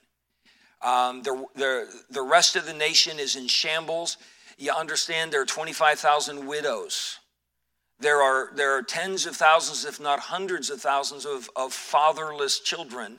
Um, 0.82 1.22
the, 1.22 1.46
the, 1.54 1.86
the 2.10 2.22
rest 2.22 2.56
of 2.56 2.66
the 2.66 2.74
nation 2.74 3.18
is 3.18 3.36
in 3.36 3.46
shambles. 3.46 4.18
You 4.58 4.72
understand 4.72 5.32
there 5.32 5.40
are 5.40 5.46
25,000 5.46 6.46
widows. 6.46 7.18
There 8.00 8.22
are, 8.22 8.50
there 8.54 8.72
are 8.72 8.82
tens 8.82 9.26
of 9.26 9.36
thousands, 9.36 9.84
if 9.84 10.00
not 10.00 10.18
hundreds 10.18 10.70
of 10.70 10.80
thousands, 10.80 11.24
of, 11.24 11.48
of 11.56 11.72
fatherless 11.72 12.60
children 12.60 13.18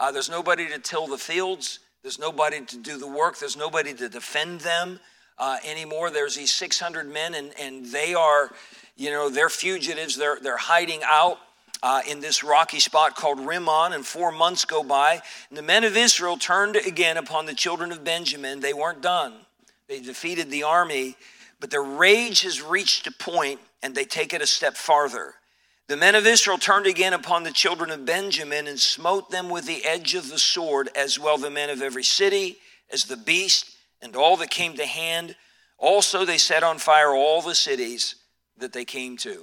uh, 0.00 0.10
there's 0.10 0.30
nobody 0.30 0.66
to 0.66 0.78
till 0.78 1.06
the 1.06 1.18
fields. 1.18 1.80
There's 2.02 2.18
nobody 2.18 2.64
to 2.64 2.78
do 2.78 2.96
the 2.96 3.06
work. 3.06 3.38
There's 3.38 3.56
nobody 3.56 3.92
to 3.92 4.08
defend 4.08 4.62
them 4.62 4.98
uh, 5.38 5.58
anymore. 5.62 6.10
There's 6.10 6.34
these 6.34 6.52
600 6.52 7.06
men, 7.06 7.34
and, 7.34 7.52
and 7.60 7.84
they 7.84 8.14
are, 8.14 8.50
you 8.96 9.10
know, 9.10 9.28
they're 9.28 9.50
fugitives. 9.50 10.16
They're, 10.16 10.38
they're 10.42 10.56
hiding 10.56 11.02
out. 11.04 11.38
uh, 11.82 12.02
in 12.06 12.20
this 12.20 12.44
rocky 12.44 12.78
spot 12.78 13.14
called 13.16 13.40
Rimmon, 13.40 13.94
and 13.94 14.04
four 14.04 14.32
months 14.32 14.66
go 14.66 14.82
by. 14.82 15.20
And 15.48 15.56
the 15.56 15.62
men 15.62 15.84
of 15.84 15.96
Israel 15.96 16.36
turned 16.36 16.76
again 16.76 17.16
upon 17.16 17.46
the 17.46 17.54
children 17.54 17.90
of 17.90 18.04
Benjamin. 18.04 18.60
They 18.60 18.74
weren't 18.74 19.00
done, 19.00 19.34
they 19.88 20.00
defeated 20.00 20.50
the 20.50 20.62
army, 20.62 21.16
but 21.58 21.70
their 21.70 21.82
rage 21.82 22.42
has 22.42 22.60
reached 22.60 23.06
a 23.06 23.12
point, 23.12 23.60
and 23.82 23.94
they 23.94 24.04
take 24.04 24.32
it 24.32 24.42
a 24.42 24.46
step 24.46 24.76
farther. 24.76 25.34
The 25.88 25.96
men 25.96 26.14
of 26.14 26.26
Israel 26.26 26.58
turned 26.58 26.86
again 26.86 27.12
upon 27.12 27.42
the 27.42 27.50
children 27.50 27.90
of 27.90 28.06
Benjamin 28.06 28.68
and 28.68 28.78
smote 28.78 29.30
them 29.30 29.48
with 29.48 29.66
the 29.66 29.84
edge 29.84 30.14
of 30.14 30.28
the 30.28 30.38
sword, 30.38 30.88
as 30.94 31.18
well 31.18 31.36
the 31.36 31.50
men 31.50 31.68
of 31.68 31.82
every 31.82 32.04
city 32.04 32.58
as 32.92 33.04
the 33.04 33.16
beast 33.16 33.76
and 34.00 34.14
all 34.14 34.36
that 34.36 34.50
came 34.50 34.74
to 34.74 34.86
hand. 34.86 35.34
Also, 35.78 36.24
they 36.24 36.38
set 36.38 36.62
on 36.62 36.78
fire 36.78 37.14
all 37.14 37.42
the 37.42 37.54
cities 37.54 38.16
that 38.58 38.72
they 38.72 38.84
came 38.84 39.16
to. 39.16 39.42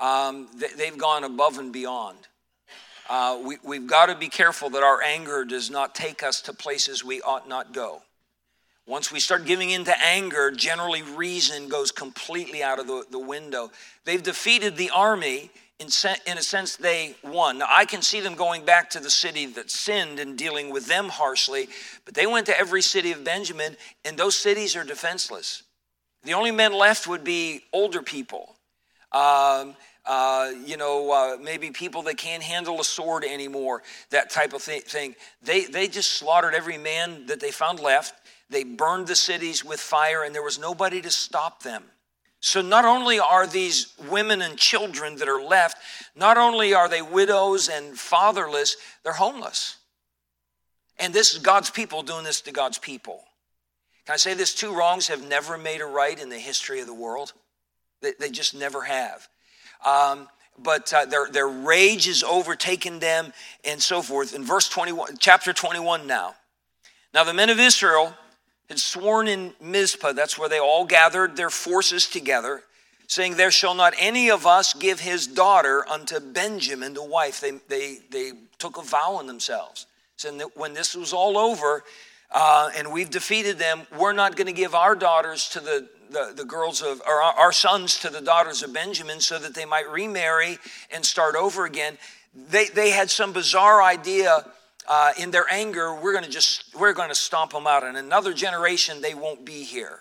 Um, 0.00 0.48
they, 0.56 0.86
have 0.86 0.98
gone 0.98 1.22
above 1.22 1.58
and 1.58 1.72
beyond. 1.72 2.18
Uh, 3.08 3.38
we, 3.44 3.58
we've 3.62 3.86
got 3.86 4.06
to 4.06 4.16
be 4.16 4.28
careful 4.28 4.70
that 4.70 4.82
our 4.82 5.02
anger 5.02 5.44
does 5.44 5.70
not 5.70 5.94
take 5.94 6.22
us 6.22 6.40
to 6.42 6.52
places 6.52 7.04
we 7.04 7.20
ought 7.22 7.48
not 7.48 7.72
go. 7.72 8.02
Once 8.86 9.10
we 9.10 9.18
start 9.18 9.46
giving 9.46 9.70
in 9.70 9.84
to 9.84 10.04
anger, 10.04 10.50
generally 10.50 11.02
reason 11.02 11.68
goes 11.68 11.90
completely 11.90 12.62
out 12.62 12.78
of 12.78 12.86
the, 12.86 13.04
the 13.10 13.18
window. 13.18 13.70
They've 14.04 14.22
defeated 14.22 14.76
the 14.76 14.90
army. 14.90 15.50
In, 15.80 15.88
se- 15.88 16.20
in 16.26 16.38
a 16.38 16.42
sense, 16.42 16.76
they 16.76 17.16
won. 17.24 17.58
Now, 17.58 17.66
I 17.68 17.84
can 17.84 18.00
see 18.00 18.20
them 18.20 18.36
going 18.36 18.64
back 18.64 18.90
to 18.90 19.00
the 19.00 19.10
city 19.10 19.46
that 19.46 19.70
sinned 19.72 20.20
and 20.20 20.38
dealing 20.38 20.72
with 20.72 20.86
them 20.86 21.08
harshly, 21.08 21.68
but 22.04 22.14
they 22.14 22.26
went 22.26 22.46
to 22.46 22.58
every 22.58 22.80
city 22.80 23.10
of 23.10 23.24
Benjamin, 23.24 23.76
and 24.04 24.16
those 24.16 24.36
cities 24.36 24.76
are 24.76 24.84
defenseless. 24.84 25.64
The 26.22 26.34
only 26.34 26.52
men 26.52 26.72
left 26.72 27.08
would 27.08 27.24
be 27.24 27.62
older 27.72 28.02
people. 28.02 28.54
Um, 29.10 29.74
uh, 30.06 30.52
you 30.64 30.76
know, 30.76 31.10
uh, 31.10 31.42
maybe 31.42 31.70
people 31.70 32.02
that 32.02 32.18
can't 32.18 32.42
handle 32.42 32.80
a 32.80 32.84
sword 32.84 33.24
anymore, 33.24 33.82
that 34.10 34.30
type 34.30 34.52
of 34.52 34.62
thing. 34.62 35.16
They, 35.42 35.64
they 35.64 35.88
just 35.88 36.12
slaughtered 36.12 36.54
every 36.54 36.78
man 36.78 37.26
that 37.26 37.40
they 37.40 37.50
found 37.50 37.80
left. 37.80 38.14
They 38.50 38.64
burned 38.64 39.06
the 39.06 39.16
cities 39.16 39.64
with 39.64 39.80
fire, 39.80 40.22
and 40.22 40.34
there 40.34 40.42
was 40.42 40.58
nobody 40.58 41.00
to 41.02 41.10
stop 41.10 41.62
them. 41.62 41.84
So, 42.40 42.60
not 42.60 42.84
only 42.84 43.18
are 43.18 43.46
these 43.46 43.94
women 44.10 44.42
and 44.42 44.58
children 44.58 45.16
that 45.16 45.28
are 45.28 45.42
left, 45.42 45.78
not 46.14 46.36
only 46.36 46.74
are 46.74 46.88
they 46.88 47.00
widows 47.00 47.70
and 47.70 47.98
fatherless, 47.98 48.76
they're 49.02 49.14
homeless. 49.14 49.78
And 50.98 51.14
this 51.14 51.32
is 51.32 51.38
God's 51.38 51.70
people 51.70 52.02
doing 52.02 52.24
this 52.24 52.42
to 52.42 52.52
God's 52.52 52.78
people. 52.78 53.24
Can 54.04 54.12
I 54.12 54.16
say 54.16 54.34
this? 54.34 54.54
Two 54.54 54.74
wrongs 54.74 55.08
have 55.08 55.26
never 55.26 55.56
made 55.56 55.80
a 55.80 55.86
right 55.86 56.20
in 56.20 56.28
the 56.28 56.38
history 56.38 56.80
of 56.80 56.86
the 56.86 56.94
world. 56.94 57.32
They, 58.02 58.12
they 58.20 58.30
just 58.30 58.54
never 58.54 58.82
have. 58.82 59.26
Um, 59.84 60.28
but 60.58 60.92
uh, 60.92 61.06
their, 61.06 61.28
their 61.30 61.48
rage 61.48 62.06
is 62.06 62.22
overtaken 62.22 62.98
them 62.98 63.32
and 63.64 63.82
so 63.82 64.02
forth. 64.02 64.34
In 64.34 64.44
verse 64.44 64.68
21, 64.68 65.16
chapter 65.18 65.52
21 65.52 66.06
now. 66.06 66.34
Now 67.12 67.24
the 67.24 67.34
men 67.34 67.50
of 67.50 67.58
Israel 67.58 68.14
had 68.74 68.80
sworn 68.80 69.28
in 69.28 69.52
Mizpah, 69.60 70.12
that's 70.12 70.36
where 70.36 70.48
they 70.48 70.58
all 70.58 70.84
gathered 70.84 71.36
their 71.36 71.50
forces 71.50 72.08
together, 72.08 72.62
saying, 73.06 73.36
There 73.36 73.52
shall 73.52 73.74
not 73.76 73.94
any 74.00 74.30
of 74.30 74.46
us 74.46 74.74
give 74.74 74.98
his 74.98 75.28
daughter 75.28 75.88
unto 75.88 76.18
Benjamin 76.18 76.92
the 76.94 77.04
wife. 77.04 77.40
They, 77.40 77.52
they, 77.68 77.98
they 78.10 78.32
took 78.58 78.76
a 78.76 78.82
vow 78.82 79.14
on 79.14 79.28
themselves, 79.28 79.86
saying 80.16 80.38
that 80.38 80.56
when 80.56 80.74
this 80.74 80.96
was 80.96 81.12
all 81.12 81.38
over 81.38 81.84
uh, 82.32 82.70
and 82.76 82.92
we've 82.92 83.10
defeated 83.10 83.58
them, 83.58 83.86
we're 83.96 84.12
not 84.12 84.34
going 84.34 84.48
to 84.48 84.52
give 84.52 84.74
our 84.74 84.96
daughters 84.96 85.48
to 85.50 85.60
the, 85.60 85.88
the, 86.10 86.32
the 86.36 86.44
girls 86.44 86.82
of, 86.82 87.00
or 87.06 87.22
our, 87.22 87.34
our 87.34 87.52
sons 87.52 88.00
to 88.00 88.10
the 88.10 88.20
daughters 88.20 88.64
of 88.64 88.74
Benjamin 88.74 89.20
so 89.20 89.38
that 89.38 89.54
they 89.54 89.64
might 89.64 89.88
remarry 89.88 90.58
and 90.92 91.06
start 91.06 91.36
over 91.36 91.64
again. 91.64 91.96
They, 92.50 92.66
they 92.66 92.90
had 92.90 93.08
some 93.08 93.32
bizarre 93.32 93.84
idea 93.84 94.44
uh, 94.86 95.12
in 95.18 95.30
their 95.30 95.46
anger, 95.50 95.94
we're 95.94 96.12
going 96.12 96.24
to 96.24 96.30
just 96.30 96.74
we're 96.74 96.92
going 96.92 97.08
to 97.08 97.14
stomp 97.14 97.52
them 97.52 97.66
out. 97.66 97.84
In 97.84 97.96
another 97.96 98.32
generation, 98.32 99.00
they 99.00 99.14
won't 99.14 99.44
be 99.44 99.62
here. 99.62 100.00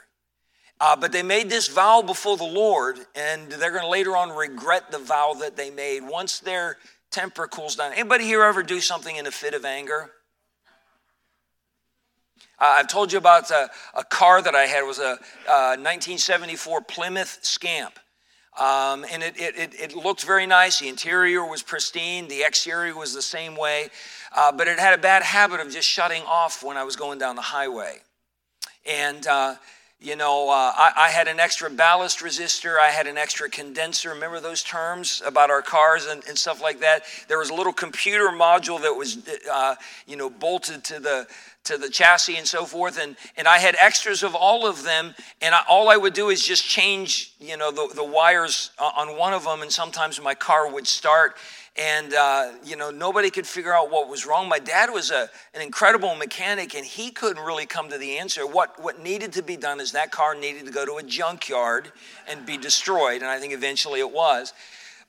Uh, 0.79 0.95
but 0.95 1.11
they 1.11 1.23
made 1.23 1.49
this 1.49 1.67
vow 1.67 2.01
before 2.01 2.35
the 2.35 2.43
Lord, 2.43 2.97
and 3.15 3.49
they're 3.49 3.71
going 3.71 3.83
to 3.83 3.89
later 3.89 4.17
on 4.17 4.31
regret 4.31 4.91
the 4.91 4.99
vow 4.99 5.33
that 5.39 5.55
they 5.55 5.69
made 5.69 6.01
once 6.01 6.39
their 6.39 6.77
temper 7.11 7.47
cools 7.47 7.75
down. 7.75 7.93
Anybody 7.93 8.25
here 8.25 8.43
ever 8.43 8.63
do 8.63 8.81
something 8.81 9.15
in 9.15 9.25
a 9.25 9.31
fit 9.31 9.53
of 9.53 9.63
anger? 9.63 10.11
Uh, 12.59 12.75
I've 12.77 12.87
told 12.87 13.11
you 13.11 13.17
about 13.17 13.49
a, 13.51 13.69
a, 13.93 14.03
car 14.03 14.41
that 14.41 14.55
I 14.55 14.63
had. 14.63 14.83
It 14.83 14.87
was 14.87 14.99
a 14.99 15.17
1974 15.47 16.77
uh, 16.77 16.81
Plymouth 16.81 17.39
Scamp. 17.41 17.99
Um, 18.59 19.03
and 19.11 19.23
it, 19.23 19.33
it, 19.35 19.73
it, 19.73 19.95
looked 19.95 20.23
very 20.23 20.45
nice. 20.45 20.79
The 20.79 20.87
interior 20.87 21.43
was 21.43 21.63
pristine, 21.63 22.27
the 22.27 22.43
exterior 22.43 22.95
was 22.95 23.11
the 23.11 23.21
same 23.21 23.55
way, 23.55 23.89
uh, 24.35 24.51
but 24.51 24.67
it 24.67 24.77
had 24.77 24.93
a 24.93 25.01
bad 25.01 25.23
habit 25.23 25.59
of 25.59 25.71
just 25.71 25.89
shutting 25.89 26.21
off 26.27 26.63
when 26.63 26.77
I 26.77 26.83
was 26.83 26.95
going 26.95 27.17
down 27.17 27.35
the 27.35 27.41
highway. 27.41 28.01
And, 28.85 29.25
uh, 29.25 29.55
you 29.99 30.15
know, 30.15 30.49
uh, 30.49 30.71
I, 30.75 30.91
I, 30.97 31.09
had 31.09 31.27
an 31.27 31.39
extra 31.39 31.69
ballast 31.69 32.19
resistor, 32.19 32.77
I 32.77 32.89
had 32.89 33.07
an 33.07 33.17
extra 33.17 33.49
condenser. 33.49 34.09
Remember 34.09 34.39
those 34.39 34.61
terms 34.61 35.23
about 35.25 35.49
our 35.49 35.61
cars 35.61 36.05
and, 36.05 36.21
and 36.27 36.37
stuff 36.37 36.61
like 36.61 36.81
that? 36.81 37.05
There 37.29 37.39
was 37.39 37.49
a 37.49 37.55
little 37.55 37.73
computer 37.73 38.27
module 38.27 38.79
that 38.81 38.93
was, 38.93 39.17
uh, 39.51 39.75
you 40.05 40.15
know, 40.15 40.29
bolted 40.29 40.83
to 40.85 40.99
the 40.99 41.25
to 41.63 41.77
the 41.77 41.89
chassis 41.89 42.37
and 42.37 42.47
so 42.47 42.65
forth 42.65 42.99
and, 42.99 43.15
and 43.37 43.47
i 43.47 43.57
had 43.57 43.75
extras 43.79 44.23
of 44.23 44.35
all 44.35 44.67
of 44.67 44.83
them 44.83 45.15
and 45.41 45.55
I, 45.55 45.61
all 45.69 45.89
i 45.89 45.97
would 45.97 46.13
do 46.13 46.29
is 46.29 46.45
just 46.45 46.63
change 46.63 47.33
you 47.39 47.57
know 47.57 47.71
the, 47.71 47.89
the 47.95 48.03
wires 48.03 48.71
on 48.79 49.17
one 49.17 49.33
of 49.33 49.45
them 49.45 49.61
and 49.61 49.71
sometimes 49.71 50.21
my 50.21 50.35
car 50.35 50.71
would 50.71 50.87
start 50.87 51.37
and 51.75 52.13
uh, 52.13 52.51
you 52.63 52.75
know 52.75 52.91
nobody 52.91 53.29
could 53.29 53.47
figure 53.47 53.73
out 53.73 53.91
what 53.91 54.07
was 54.07 54.25
wrong. 54.25 54.47
My 54.47 54.59
dad 54.59 54.89
was 54.91 55.11
a, 55.11 55.29
an 55.53 55.61
incredible 55.61 56.15
mechanic 56.15 56.75
and 56.75 56.85
he 56.85 57.09
couldn't 57.09 57.43
really 57.43 57.65
come 57.65 57.89
to 57.89 57.97
the 57.97 58.17
answer. 58.17 58.45
What, 58.45 58.81
what 58.81 59.01
needed 59.01 59.33
to 59.33 59.41
be 59.41 59.57
done 59.57 59.79
is 59.79 59.91
that 59.93 60.11
car 60.11 60.35
needed 60.35 60.65
to 60.65 60.71
go 60.71 60.85
to 60.85 60.97
a 60.97 61.03
junkyard 61.03 61.91
and 62.27 62.45
be 62.45 62.57
destroyed 62.57 63.21
and 63.21 63.29
i 63.29 63.39
think 63.39 63.53
eventually 63.53 63.99
it 63.99 64.11
was. 64.11 64.53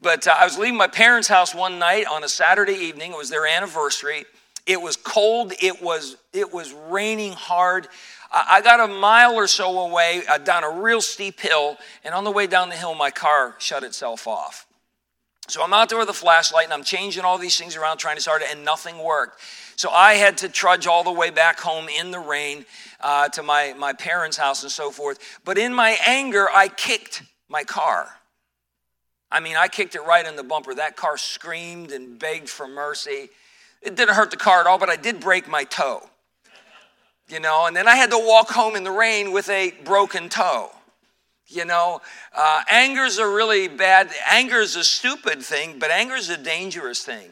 But 0.01 0.27
uh, 0.27 0.35
i 0.39 0.45
was 0.45 0.59
leaving 0.59 0.79
my 0.79 0.89
parents 0.89 1.29
house 1.29 1.55
one 1.55 1.79
night 1.79 2.07
on 2.11 2.25
a 2.25 2.29
saturday 2.29 2.75
evening. 2.75 3.13
It 3.13 3.19
was 3.19 3.31
their 3.31 3.47
anniversary 3.47 4.25
it 4.67 4.81
was 4.81 4.97
cold. 4.97 5.53
It 5.61 5.83
was 5.83 6.17
it 6.33 6.53
was 6.53 6.73
raining 6.89 7.33
hard. 7.33 7.89
I 8.33 8.63
got 8.63 8.81
a 8.81 8.93
mile 8.93 9.35
or 9.35 9.47
so 9.47 9.79
away 9.79 10.23
uh, 10.29 10.39
down 10.39 10.65
a 10.65 10.71
real 10.71 11.01
steep 11.01 11.39
hill, 11.39 11.77
and 12.03 12.15
on 12.15 12.25
the 12.25 12.33
way 12.33 12.49
down 12.49 12.69
the 12.69 12.75
hill, 12.75 12.95
my 12.95 13.11
car 13.11 13.55
shut 13.59 13.85
itself 13.85 14.27
off. 14.27 14.67
So 15.47 15.63
I'm 15.63 15.73
out 15.73 15.89
there 15.91 15.99
with 15.99 16.09
a 16.09 16.15
flashlight, 16.15 16.65
and 16.65 16.73
I'm 16.73 16.83
changing 16.83 17.23
all 17.23 17.39
these 17.39 17.57
things 17.57 17.77
around, 17.77 17.99
trying 17.99 18.17
to 18.17 18.23
start 18.23 18.43
it, 18.43 18.49
and 18.51 18.65
nothing 18.65 18.99
worked. 18.99 19.41
So 19.77 19.91
I 19.91 20.15
had 20.15 20.39
to 20.39 20.49
trudge 20.49 20.87
all 20.87 21.05
the 21.05 21.13
way 21.13 21.31
back 21.31 21.61
home 21.61 21.87
in 21.89 22.11
the 22.11 22.19
rain 22.19 22.65
uh, 23.01 23.29
to 23.31 23.43
my, 23.43 23.75
my 23.77 23.93
parents' 23.93 24.37
house 24.37 24.63
and 24.63 24.73
so 24.73 24.91
forth. 24.91 25.19
But 25.45 25.59
in 25.59 25.75
my 25.75 25.99
anger, 26.07 26.49
I 26.53 26.69
kicked 26.69 27.23
my 27.49 27.63
car. 27.63 28.09
I 29.31 29.41
mean, 29.41 29.57
I 29.57 29.69
kicked 29.69 29.95
it 29.97 30.01
right 30.01 30.25
in 30.25 30.37
the 30.37 30.45
bumper. 30.45 30.75
That 30.75 30.97
car 30.97 31.19
screamed 31.19 31.93
and 31.93 32.19
begged 32.19 32.49
for 32.49 32.67
mercy. 32.67 33.29
It 33.85 33.97
didn't 33.97 34.15
hurt 34.15 34.31
the 34.31 34.37
car 34.37 34.61
at 34.61 34.67
all, 34.67 34.79
but 34.79 34.89
I 34.89 34.97
did 34.97 35.21
break 35.21 35.47
my 35.49 35.65
toe. 35.65 36.09
You 37.29 37.41
know, 37.41 37.67
and 37.67 37.75
then 37.75 37.89
I 37.89 37.97
had 37.97 38.11
to 38.11 38.19
walk 38.19 38.51
home 38.51 38.77
in 38.77 38.85
the 38.85 38.91
rain 38.91 39.33
with 39.33 39.49
a 39.49 39.73
broken 39.85 40.29
toe. 40.29 40.71
You 41.47 41.65
know, 41.65 42.01
uh, 42.35 42.63
anger 42.71 43.03
is 43.03 43.19
a 43.19 43.27
really 43.27 43.69
bad, 43.69 44.11
anger 44.31 44.61
is 44.61 44.77
a 44.77 44.85
stupid 44.85 45.43
thing, 45.43 45.79
but 45.79 45.91
anger 45.91 46.15
is 46.15 46.31
a 46.31 46.37
dangerous 46.37 47.03
thing. 47.03 47.31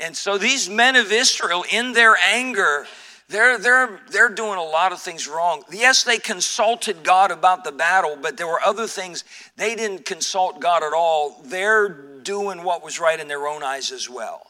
And 0.00 0.16
so 0.16 0.38
these 0.38 0.68
men 0.68 0.96
of 0.96 1.12
Israel, 1.12 1.64
in 1.70 1.92
their 1.92 2.16
anger, 2.16 2.86
they're, 3.28 3.58
they're, 3.58 4.00
they're 4.10 4.28
doing 4.28 4.58
a 4.58 4.62
lot 4.62 4.92
of 4.92 5.00
things 5.00 5.28
wrong. 5.28 5.62
Yes, 5.70 6.04
they 6.04 6.18
consulted 6.18 7.02
God 7.02 7.30
about 7.30 7.64
the 7.64 7.72
battle, 7.72 8.16
but 8.20 8.36
there 8.36 8.46
were 8.46 8.60
other 8.64 8.86
things 8.86 9.24
they 9.56 9.74
didn't 9.74 10.04
consult 10.04 10.60
God 10.60 10.82
at 10.82 10.92
all. 10.92 11.40
They're 11.44 11.88
doing 11.88 12.62
what 12.62 12.82
was 12.82 12.98
right 12.98 13.18
in 13.18 13.28
their 13.28 13.46
own 13.46 13.62
eyes 13.62 13.92
as 13.92 14.10
well. 14.10 14.46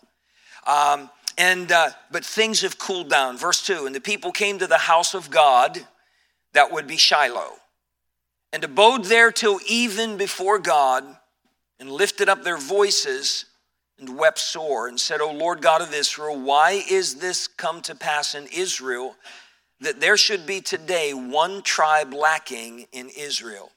Um, 0.66 1.10
and, 1.36 1.70
uh, 1.72 1.90
but 2.10 2.24
things 2.24 2.60
have 2.62 2.78
cooled 2.78 3.10
down. 3.10 3.36
Verse 3.36 3.64
2 3.64 3.86
And 3.86 3.94
the 3.94 4.00
people 4.00 4.32
came 4.32 4.58
to 4.58 4.66
the 4.66 4.78
house 4.78 5.14
of 5.14 5.30
God, 5.30 5.86
that 6.52 6.72
would 6.72 6.86
be 6.86 6.96
Shiloh, 6.96 7.54
and 8.52 8.62
abode 8.62 9.04
there 9.04 9.32
till 9.32 9.58
even 9.68 10.16
before 10.16 10.58
God, 10.58 11.04
and 11.80 11.90
lifted 11.90 12.28
up 12.28 12.44
their 12.44 12.56
voices 12.56 13.46
and 13.98 14.16
wept 14.16 14.38
sore, 14.38 14.88
and 14.88 14.98
said, 14.98 15.20
O 15.20 15.32
Lord 15.32 15.62
God 15.62 15.80
of 15.80 15.92
Israel, 15.92 16.38
why 16.38 16.82
is 16.90 17.16
this 17.16 17.46
come 17.46 17.80
to 17.82 17.94
pass 17.94 18.34
in 18.34 18.46
Israel 18.48 19.16
that 19.80 20.00
there 20.00 20.16
should 20.16 20.46
be 20.46 20.60
today 20.60 21.12
one 21.12 21.62
tribe 21.62 22.12
lacking 22.12 22.86
in 22.92 23.08
Israel? 23.08 23.70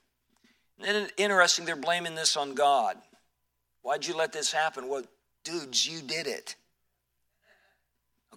And 0.84 1.12
interesting, 1.18 1.66
they're 1.66 1.76
blaming 1.76 2.16
this 2.16 2.38
on 2.38 2.54
God. 2.54 2.98
Why'd 3.82 4.06
you 4.06 4.16
let 4.16 4.34
this 4.34 4.52
happen? 4.52 4.88
Well, 4.88 5.04
dudes, 5.44 5.88
you 5.88 6.02
did 6.02 6.28
it. 6.28 6.56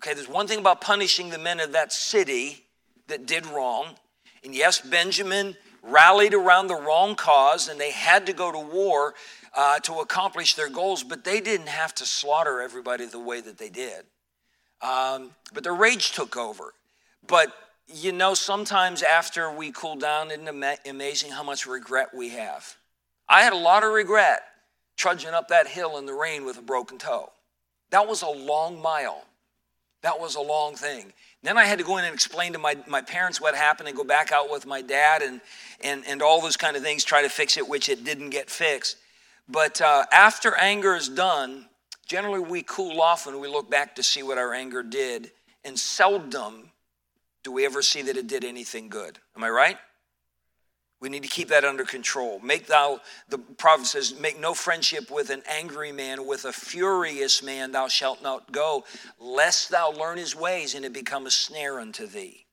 Okay, 0.01 0.15
there's 0.15 0.29
one 0.29 0.47
thing 0.47 0.59
about 0.59 0.81
punishing 0.81 1.29
the 1.29 1.39
men 1.39 1.61
of 1.61 1.73
that 1.73 1.93
city 1.93 2.65
that 3.09 3.27
did 3.27 3.47
wrong. 3.47 3.97
And 4.43 4.55
yes, 4.55 4.81
Benjamin 4.81 5.57
rallied 5.83 6.33
around 6.35 6.69
the 6.69 6.75
wrong 6.75 7.15
cause 7.15 7.69
and 7.69 7.79
they 7.79 7.91
had 7.91 8.27
to 8.27 8.33
go 8.33 8.51
to 8.51 8.59
war. 8.59 9.15
uh, 9.55 9.79
to 9.81 9.95
accomplish 9.95 10.55
their 10.55 10.69
goals, 10.69 11.03
but 11.03 11.25
they 11.25 11.41
didn't 11.41 11.69
have 11.69 11.95
to 11.97 12.07
slaughter 12.07 12.61
everybody 12.61 13.07
the 13.07 13.19
way 13.19 13.41
that 13.41 13.59
they 13.59 13.69
did. 13.69 14.05
Um, 14.83 15.33
but 15.53 15.65
the 15.65 15.73
rage 15.73 16.13
took 16.13 16.37
over. 16.37 16.73
But 17.27 17.53
you 17.93 18.13
know, 18.13 18.35
sometimes 18.35 19.03
after 19.03 19.51
we 19.51 19.73
cool 19.73 19.97
down, 19.97 20.31
isn't 20.31 20.47
it 20.47 20.81
amazing 20.89 21.33
how 21.33 21.43
much 21.43 21.67
regret 21.67 22.15
we 22.15 22.29
have? 22.31 22.77
I 23.29 23.43
had 23.43 23.53
a 23.53 23.57
lot 23.57 23.83
of 23.83 23.93
regret 23.93 24.43
trudging 24.97 25.31
up 25.31 25.49
that 25.49 25.67
hill 25.67 25.99
in 25.99 26.07
the 26.07 26.15
rain 26.15 26.45
with 26.45 26.57
a 26.57 26.63
broken 26.63 26.99
toe. 26.99 27.33
That 27.91 28.07
was 28.07 28.23
a 28.23 28.29
long 28.29 28.81
mile. 28.81 29.25
That 30.03 30.19
was 30.19 30.35
a 30.35 30.41
long 30.41 30.75
thing. 30.75 31.13
Then 31.43 31.59
I 31.59 31.65
had 31.65 31.79
to 31.79 31.85
go 31.85 31.99
in 31.99 32.05
and 32.05 32.15
explain 32.15 32.53
to 32.53 32.59
my, 32.59 32.77
my 32.87 33.03
parents 33.03 33.41
what 33.41 33.55
happened 33.55 33.89
and 33.89 33.97
go 33.97 34.05
back 34.05 34.33
out 34.33 34.51
with 34.51 34.67
my 34.67 34.83
dad 34.83 35.23
and, 35.23 35.41
and, 35.83 36.05
and 36.07 36.23
all 36.23 36.41
those 36.41 36.57
kind 36.57 36.77
of 36.77 36.83
things, 36.83 37.05
try 37.05 37.23
to 37.23 37.29
fix 37.29 37.57
it, 37.57 37.69
which 37.69 37.89
it 37.89 38.05
didn't 38.05 38.31
get 38.31 38.51
fixed. 38.51 38.97
But 39.49 39.81
uh, 39.81 40.05
after 40.13 40.55
anger 40.57 40.95
is 40.95 41.09
done, 41.09 41.67
generally 42.07 42.41
we 42.41 42.63
cool 42.63 43.01
off 43.01 43.27
and 43.27 43.41
we 43.41 43.49
look 43.49 43.71
back 43.71 43.97
to 43.97 44.03
see 44.03 44.23
what 44.23 44.39
our 44.39 44.55
anger 44.55 44.83
did, 44.83 45.33
and 45.65 45.79
seldom 45.79 46.71
do 47.43 47.53
we 47.53 47.65
ever 47.65 47.83
see 47.83 48.03
that 48.03 48.17
it 48.17 48.27
did 48.27 48.45
anything 48.45 48.89
good. 48.89 49.19
Am 49.37 49.43
I 49.43 49.51
right? 49.51 49.79
We 51.01 51.09
need 51.09 51.23
to 51.23 51.29
keep 51.29 51.49
that 51.49 51.65
under 51.65 51.85
control. 51.85 52.41
Make 52.41 52.67
thou, 52.67 53.01
the 53.31 53.39
prophet 53.39 53.87
says, 53.87 54.19
make 54.21 54.39
no 54.39 54.53
friendship 54.53 55.11
with 55.11 55.31
an 55.31 55.43
angry 55.49 55.93
man, 55.93 56.27
with 56.27 56.45
a 56.45 56.53
furious 56.53 57.43
man 57.43 57.73
thou 57.73 57.89
shalt 57.89 58.23
not 58.23 58.53
go, 58.53 58.85
lest 59.19 59.71
thou 59.71 59.93
learn 59.93 60.19
his 60.19 60.37
ways 60.37 60.75
and 60.75 60.85
it 60.85 60.93
become 60.93 61.27
a 61.27 61.31
snare 61.31 61.81
unto 61.81 62.07
thee. 62.07 62.45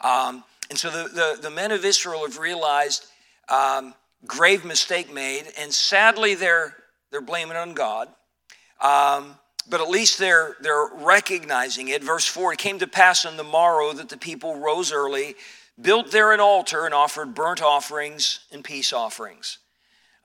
Um, 0.00 0.42
and 0.70 0.78
so 0.78 0.90
the, 0.90 1.08
the, 1.08 1.38
the, 1.42 1.50
men 1.50 1.70
of 1.70 1.84
Israel 1.84 2.22
have 2.22 2.38
realized 2.38 3.06
um, 3.48 3.94
grave 4.26 4.64
mistake 4.64 5.12
made, 5.12 5.44
and 5.58 5.72
sadly 5.72 6.34
they're, 6.34 6.74
they're 7.10 7.20
blaming 7.20 7.56
on 7.56 7.74
God. 7.74 8.08
Um, 8.80 9.36
but 9.68 9.80
at 9.80 9.88
least 9.88 10.18
they're, 10.18 10.56
they're 10.60 10.88
recognizing 10.94 11.88
it. 11.88 12.02
Verse 12.02 12.26
4 12.26 12.54
It 12.54 12.58
came 12.58 12.78
to 12.78 12.86
pass 12.86 13.26
on 13.26 13.36
the 13.36 13.44
morrow 13.44 13.92
that 13.92 14.08
the 14.08 14.16
people 14.16 14.58
rose 14.58 14.92
early 14.92 15.34
built 15.80 16.10
there 16.10 16.32
an 16.32 16.40
altar 16.40 16.84
and 16.84 16.94
offered 16.94 17.34
burnt 17.34 17.62
offerings 17.62 18.40
and 18.52 18.64
peace 18.64 18.92
offerings. 18.92 19.58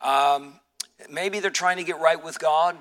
Um, 0.01 0.59
maybe 1.09 1.39
they're 1.39 1.51
trying 1.51 1.77
to 1.77 1.83
get 1.83 1.99
right 1.99 2.21
with 2.21 2.39
God. 2.39 2.77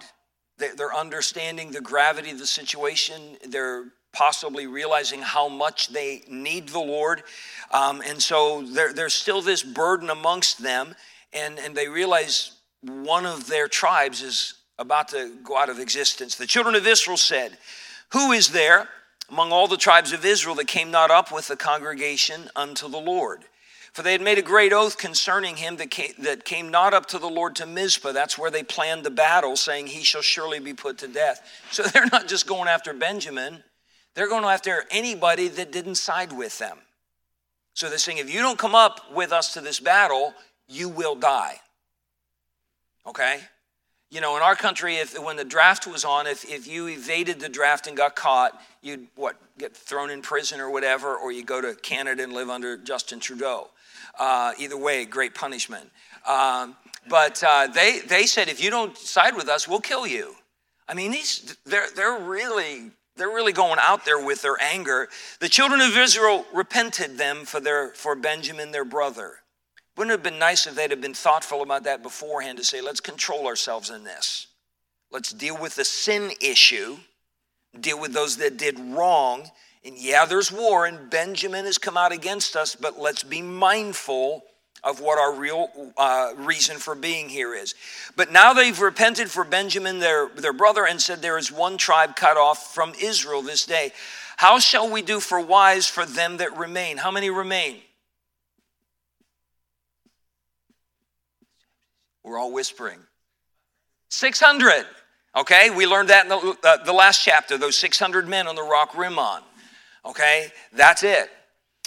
They're 0.58 0.94
understanding 0.94 1.72
the 1.72 1.80
gravity 1.80 2.30
of 2.30 2.38
the 2.38 2.46
situation. 2.46 3.38
They're 3.48 3.86
possibly 4.12 4.66
realizing 4.66 5.20
how 5.22 5.48
much 5.48 5.88
they 5.88 6.22
need 6.28 6.68
the 6.68 6.80
Lord. 6.80 7.22
Um, 7.70 8.02
and 8.06 8.20
so 8.20 8.62
there, 8.62 8.92
there's 8.92 9.14
still 9.14 9.40
this 9.40 9.62
burden 9.62 10.10
amongst 10.10 10.62
them, 10.62 10.94
and, 11.32 11.58
and 11.58 11.74
they 11.74 11.88
realize 11.88 12.52
one 12.82 13.26
of 13.26 13.46
their 13.46 13.68
tribes 13.68 14.22
is 14.22 14.54
about 14.78 15.08
to 15.08 15.36
go 15.44 15.56
out 15.56 15.68
of 15.68 15.78
existence. 15.78 16.36
The 16.36 16.46
children 16.46 16.74
of 16.74 16.86
Israel 16.86 17.16
said, 17.16 17.56
Who 18.12 18.32
is 18.32 18.48
there? 18.48 18.88
Among 19.30 19.52
all 19.52 19.68
the 19.68 19.76
tribes 19.76 20.12
of 20.12 20.24
Israel 20.24 20.56
that 20.56 20.66
came 20.66 20.90
not 20.90 21.10
up 21.10 21.30
with 21.30 21.48
the 21.48 21.56
congregation 21.56 22.50
unto 22.56 22.88
the 22.88 22.98
Lord. 22.98 23.44
For 23.92 24.02
they 24.02 24.12
had 24.12 24.20
made 24.20 24.38
a 24.38 24.42
great 24.42 24.72
oath 24.72 24.98
concerning 24.98 25.56
him 25.56 25.76
that 25.76 26.44
came, 26.44 26.68
not 26.70 26.94
up 26.94 27.06
to 27.06 27.18
the 27.18 27.28
Lord 27.28 27.56
to 27.56 27.66
Mizpah. 27.66 28.12
That's 28.12 28.38
where 28.38 28.50
they 28.50 28.62
planned 28.62 29.04
the 29.04 29.10
battle, 29.10 29.56
saying, 29.56 29.88
He 29.88 30.04
shall 30.04 30.22
surely 30.22 30.60
be 30.60 30.74
put 30.74 30.98
to 30.98 31.08
death. 31.08 31.40
So 31.72 31.82
they're 31.82 32.06
not 32.06 32.28
just 32.28 32.46
going 32.46 32.68
after 32.68 32.92
Benjamin, 32.92 33.64
they're 34.14 34.28
going 34.28 34.44
after 34.44 34.84
anybody 34.90 35.48
that 35.48 35.72
didn't 35.72 35.96
side 35.96 36.32
with 36.32 36.58
them. 36.58 36.78
So 37.74 37.88
they're 37.88 37.98
saying, 37.98 38.18
If 38.18 38.32
you 38.32 38.40
don't 38.40 38.58
come 38.58 38.76
up 38.76 39.12
with 39.12 39.32
us 39.32 39.54
to 39.54 39.60
this 39.60 39.80
battle, 39.80 40.34
you 40.68 40.88
will 40.88 41.16
die. 41.16 41.60
Okay? 43.06 43.40
You 44.10 44.20
know, 44.20 44.36
in 44.36 44.42
our 44.42 44.56
country, 44.56 44.96
if 44.96 45.16
when 45.22 45.36
the 45.36 45.44
draft 45.44 45.86
was 45.86 46.04
on, 46.04 46.26
if, 46.26 46.44
if 46.44 46.66
you 46.66 46.88
evaded 46.88 47.38
the 47.38 47.48
draft 47.48 47.86
and 47.86 47.96
got 47.96 48.16
caught, 48.16 48.60
you'd 48.82 49.06
what 49.14 49.36
get 49.56 49.76
thrown 49.76 50.10
in 50.10 50.20
prison 50.20 50.60
or 50.60 50.70
whatever, 50.70 51.16
or 51.16 51.30
you 51.30 51.44
go 51.44 51.60
to 51.60 51.74
Canada 51.76 52.24
and 52.24 52.32
live 52.32 52.50
under 52.50 52.76
Justin 52.76 53.20
Trudeau. 53.20 53.70
Uh, 54.18 54.52
either 54.58 54.76
way, 54.76 55.04
great 55.04 55.34
punishment. 55.34 55.88
Um, 56.28 56.76
but 57.08 57.42
uh, 57.44 57.68
they 57.68 58.00
they 58.00 58.26
said 58.26 58.48
if 58.48 58.62
you 58.62 58.70
don't 58.70 58.96
side 58.98 59.36
with 59.36 59.48
us, 59.48 59.68
we'll 59.68 59.80
kill 59.80 60.06
you. 60.06 60.34
I 60.88 60.94
mean, 60.94 61.12
these 61.12 61.56
they're 61.64 61.88
they're 61.94 62.18
really 62.18 62.90
they're 63.16 63.28
really 63.28 63.52
going 63.52 63.78
out 63.80 64.04
there 64.04 64.22
with 64.22 64.42
their 64.42 64.60
anger. 64.60 65.08
The 65.38 65.48
children 65.48 65.80
of 65.80 65.96
Israel 65.96 66.44
repented 66.52 67.16
them 67.16 67.44
for 67.44 67.60
their 67.60 67.90
for 67.90 68.16
Benjamin 68.16 68.72
their 68.72 68.84
brother. 68.84 69.36
Wouldn't 69.96 70.12
it 70.12 70.18
have 70.18 70.22
been 70.22 70.38
nice 70.38 70.66
if 70.66 70.74
they'd 70.74 70.90
have 70.90 71.00
been 71.00 71.14
thoughtful 71.14 71.62
about 71.62 71.84
that 71.84 72.02
beforehand 72.02 72.58
to 72.58 72.64
say, 72.64 72.80
let's 72.80 73.00
control 73.00 73.46
ourselves 73.46 73.90
in 73.90 74.04
this. 74.04 74.46
Let's 75.10 75.32
deal 75.32 75.58
with 75.58 75.74
the 75.74 75.84
sin 75.84 76.30
issue, 76.40 76.98
deal 77.78 78.00
with 78.00 78.12
those 78.12 78.36
that 78.36 78.56
did 78.56 78.78
wrong. 78.78 79.50
And 79.84 79.96
yeah, 79.98 80.24
there's 80.26 80.52
war, 80.52 80.86
and 80.86 81.10
Benjamin 81.10 81.64
has 81.64 81.78
come 81.78 81.96
out 81.96 82.12
against 82.12 82.54
us, 82.54 82.76
but 82.76 82.98
let's 82.98 83.24
be 83.24 83.42
mindful 83.42 84.44
of 84.82 85.00
what 85.00 85.18
our 85.18 85.34
real 85.34 85.92
uh, 85.96 86.32
reason 86.36 86.78
for 86.78 86.94
being 86.94 87.28
here 87.28 87.54
is. 87.54 87.74
But 88.16 88.32
now 88.32 88.52
they've 88.52 88.78
repented 88.80 89.30
for 89.30 89.44
Benjamin, 89.44 89.98
their, 89.98 90.28
their 90.28 90.52
brother, 90.52 90.86
and 90.86 91.00
said, 91.00 91.20
There 91.20 91.38
is 91.38 91.52
one 91.52 91.76
tribe 91.76 92.16
cut 92.16 92.36
off 92.36 92.74
from 92.74 92.94
Israel 93.00 93.42
this 93.42 93.66
day. 93.66 93.92
How 94.36 94.58
shall 94.58 94.90
we 94.90 95.02
do 95.02 95.20
for 95.20 95.40
wives 95.40 95.86
for 95.86 96.06
them 96.06 96.38
that 96.38 96.56
remain? 96.56 96.96
How 96.96 97.10
many 97.10 97.28
remain? 97.28 97.80
We're 102.24 102.38
all 102.38 102.52
whispering. 102.52 102.98
600. 104.08 104.86
Okay, 105.36 105.70
we 105.70 105.86
learned 105.86 106.08
that 106.08 106.24
in 106.24 106.28
the, 106.28 106.56
uh, 106.64 106.84
the 106.84 106.92
last 106.92 107.24
chapter, 107.24 107.56
those 107.56 107.78
600 107.78 108.26
men 108.26 108.48
on 108.48 108.56
the 108.56 108.62
rock 108.62 108.96
Rimmon. 108.96 109.42
Okay, 110.04 110.50
that's 110.72 111.02
it. 111.02 111.30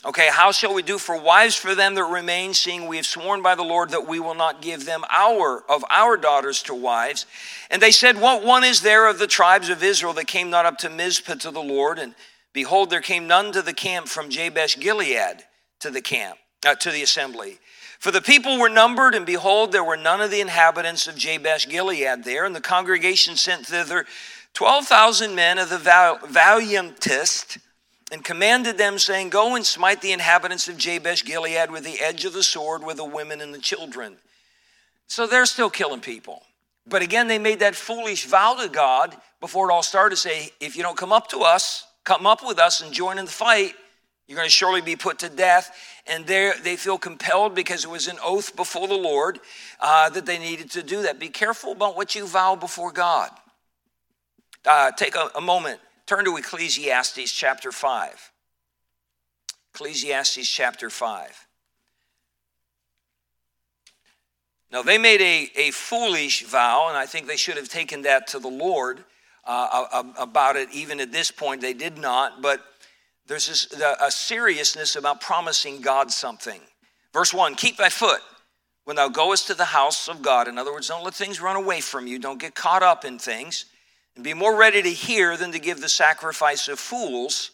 Okay, 0.06 0.28
how 0.30 0.52
shall 0.52 0.74
we 0.74 0.82
do 0.82 0.98
for 0.98 1.18
wives 1.18 1.56
for 1.56 1.76
them 1.76 1.96
that 1.96 2.04
remain, 2.04 2.54
seeing 2.54 2.88
we 2.88 2.98
have 2.98 3.06
sworn 3.06 3.42
by 3.42 3.56
the 3.56 3.64
Lord 3.64 3.92
that 3.92 4.06
we 4.06 4.20
will 4.20 4.36
not 4.36 4.62
give 4.62 4.86
them 4.86 5.06
our 5.10 5.64
of 5.70 5.86
our 5.90 6.18
daughters 6.18 6.62
to 6.64 6.76
wives? 6.76 7.26
And 7.72 7.82
they 7.82 7.92
said, 7.92 8.20
What 8.20 8.44
one 8.44 8.66
is 8.66 8.82
there 8.82 9.08
of 9.08 9.18
the 9.18 9.28
tribes 9.28 9.70
of 9.70 9.82
Israel 9.82 10.12
that 10.14 10.28
came 10.28 10.50
not 10.50 10.66
up 10.66 10.78
to 10.80 10.90
Mizpah 10.90 11.36
to 11.36 11.52
the 11.52 11.64
Lord? 11.64 12.00
And 12.00 12.16
behold, 12.52 12.90
there 12.90 13.02
came 13.02 13.28
none 13.28 13.54
to 13.54 13.62
the 13.62 13.74
camp 13.74 14.10
from 14.10 14.30
Jabesh 14.30 14.78
Gilead 14.78 15.46
to 15.80 15.90
the 15.90 16.02
camp, 16.02 16.38
uh, 16.66 16.76
to 16.76 16.92
the 16.92 17.04
assembly. 17.04 17.60
For 18.04 18.12
the 18.12 18.22
people 18.22 18.60
were 18.60 18.68
numbered, 18.68 19.16
and 19.16 19.26
behold, 19.26 19.72
there 19.72 19.82
were 19.82 19.96
none 19.96 20.20
of 20.20 20.30
the 20.30 20.42
inhabitants 20.42 21.08
of 21.08 21.16
Jabesh 21.16 21.70
Gilead 21.70 22.26
there, 22.26 22.44
and 22.44 22.54
the 22.54 22.60
congregation 22.60 23.38
sent 23.38 23.68
thither 23.68 24.06
12,000 24.54 25.34
men 25.34 25.58
of 25.58 25.70
the 25.70 25.78
valiantest, 25.78 27.60
and 28.12 28.22
commanded 28.22 28.78
them, 28.78 29.00
saying, 29.00 29.30
Go 29.30 29.56
and 29.56 29.66
smite 29.66 30.02
the 30.02 30.12
inhabitants 30.12 30.68
of 30.68 30.76
Jabesh 30.76 31.24
Gilead 31.24 31.72
with 31.72 31.86
the 31.86 32.02
edge 32.02 32.26
of 32.26 32.34
the 32.34 32.44
sword, 32.44 32.84
with 32.84 32.98
the 32.98 33.06
women 33.06 33.40
and 33.40 33.54
the 33.54 33.60
children. 33.60 34.18
So 35.08 35.26
they're 35.26 35.46
still 35.46 35.70
killing 35.70 36.02
people. 36.02 36.44
But 36.86 37.04
again, 37.04 37.30
they 37.30 37.40
made 37.40 37.62
that 37.62 37.74
foolish 37.74 38.26
vow 38.26 38.56
to 38.56 38.68
God 38.68 39.16
before 39.40 39.70
it 39.70 39.74
all 39.74 39.82
started 39.82 40.18
say, 40.18 40.50
If 40.60 40.76
you 40.76 40.84
don't 40.84 40.98
come 40.98 41.14
up 41.14 41.30
to 41.30 41.44
us, 41.44 41.88
come 42.04 42.28
up 42.28 42.46
with 42.46 42.60
us 42.60 42.82
and 42.82 42.92
join 42.92 43.18
in 43.18 43.24
the 43.24 43.32
fight, 43.32 43.76
you're 44.34 44.40
going 44.40 44.48
to 44.48 44.52
surely 44.52 44.82
be 44.82 44.96
put 44.96 45.20
to 45.20 45.30
death. 45.30 45.78
And 46.08 46.26
there 46.26 46.56
they 46.64 46.76
feel 46.76 46.98
compelled 46.98 47.54
because 47.54 47.84
it 47.86 47.90
was 47.90 48.08
an 48.08 48.18
oath 48.24 48.56
before 48.56 48.88
the 48.88 48.96
Lord 48.96 49.40
uh, 49.80 50.10
that 50.10 50.26
they 50.26 50.40
needed 50.40 50.72
to 50.72 50.82
do 50.82 51.04
that. 51.04 51.20
Be 51.20 51.30
careful 51.30 51.72
about 51.72 51.96
what 51.96 52.16
you 52.16 52.26
vow 52.26 52.56
before 52.56 52.92
God. 52.92 53.30
Uh, 54.66 54.90
take 54.90 55.16
a, 55.16 55.30
a 55.36 55.42
moment, 55.42 55.80
turn 56.08 56.26
to 56.26 56.36
Ecclesiastes 56.36 57.32
chapter 57.32 57.72
5. 57.72 58.32
Ecclesiastes 59.76 60.50
chapter 60.50 60.90
5. 60.90 61.48
Now, 64.72 64.82
they 64.82 64.98
made 64.98 65.22
a, 65.22 65.52
a 65.56 65.70
foolish 65.70 66.44
vow, 66.44 66.88
and 66.88 66.98
I 66.98 67.06
think 67.06 67.28
they 67.28 67.36
should 67.36 67.58
have 67.58 67.70
taken 67.70 68.02
that 68.02 68.26
to 68.30 68.40
the 68.40 68.48
Lord 68.48 69.04
uh, 69.46 70.04
about 70.18 70.56
it. 70.56 70.70
Even 70.74 71.00
at 71.00 71.12
this 71.12 71.30
point, 71.30 71.62
they 71.62 71.74
did 71.74 72.00
not. 72.00 72.42
But 72.42 72.62
there's 73.28 73.48
this, 73.48 73.82
a 74.02 74.12
seriousness 74.12 74.96
about 74.96 75.22
promising 75.22 75.82
God 75.82 76.12
something. 76.12 76.62
Verse 77.14 77.34
1 77.34 77.56
Keep 77.56 77.78
thy 77.78 77.90
foot 77.90 78.22
when 78.84 78.96
thou 78.96 79.08
goest 79.08 79.48
to 79.48 79.54
the 79.54 79.66
house 79.66 80.08
of 80.08 80.22
God. 80.22 80.48
In 80.48 80.58
other 80.58 80.74
words, 80.74 80.90
don't 80.90 81.04
let 81.04 81.14
things 81.14 81.42
run 81.42 81.56
away 81.56 81.80
from 81.80 82.08
you. 82.08 82.20
Don't 82.20 82.40
get 82.40 82.56
caught 82.56 82.84
up 82.84 83.06
in 83.06 83.20
things. 83.20 83.66
And 84.16 84.24
be 84.24 84.34
more 84.34 84.56
ready 84.56 84.82
to 84.82 84.90
hear 84.90 85.38
than 85.38 85.52
to 85.54 85.60
give 85.60 85.82
the 85.82 85.90
sacrifice 85.90 86.68
of 86.68 86.80
fools, 86.80 87.52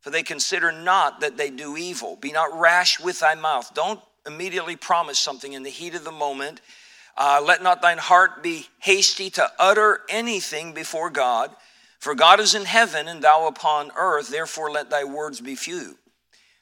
for 0.00 0.10
they 0.10 0.22
consider 0.22 0.72
not 0.72 1.20
that 1.20 1.36
they 1.36 1.50
do 1.50 1.76
evil. 1.76 2.16
Be 2.16 2.32
not 2.32 2.58
rash 2.58 2.98
with 2.98 3.20
thy 3.20 3.34
mouth. 3.34 3.72
Don't 3.74 4.00
immediately 4.26 4.76
promise 4.76 5.18
something 5.18 5.52
in 5.52 5.62
the 5.62 5.70
heat 5.70 5.94
of 5.94 6.04
the 6.04 6.10
moment. 6.10 6.60
Uh, 7.16 7.42
let 7.44 7.62
not 7.62 7.82
thine 7.82 7.98
heart 7.98 8.42
be 8.42 8.66
hasty 8.78 9.30
to 9.30 9.46
utter 9.58 10.00
anything 10.08 10.72
before 10.72 11.10
God. 11.10 11.54
For 12.00 12.14
God 12.14 12.40
is 12.40 12.54
in 12.54 12.64
heaven 12.64 13.06
and 13.08 13.22
thou 13.22 13.46
upon 13.46 13.92
earth, 13.94 14.30
therefore 14.30 14.70
let 14.70 14.90
thy 14.90 15.04
words 15.04 15.40
be 15.40 15.54
few. 15.54 15.96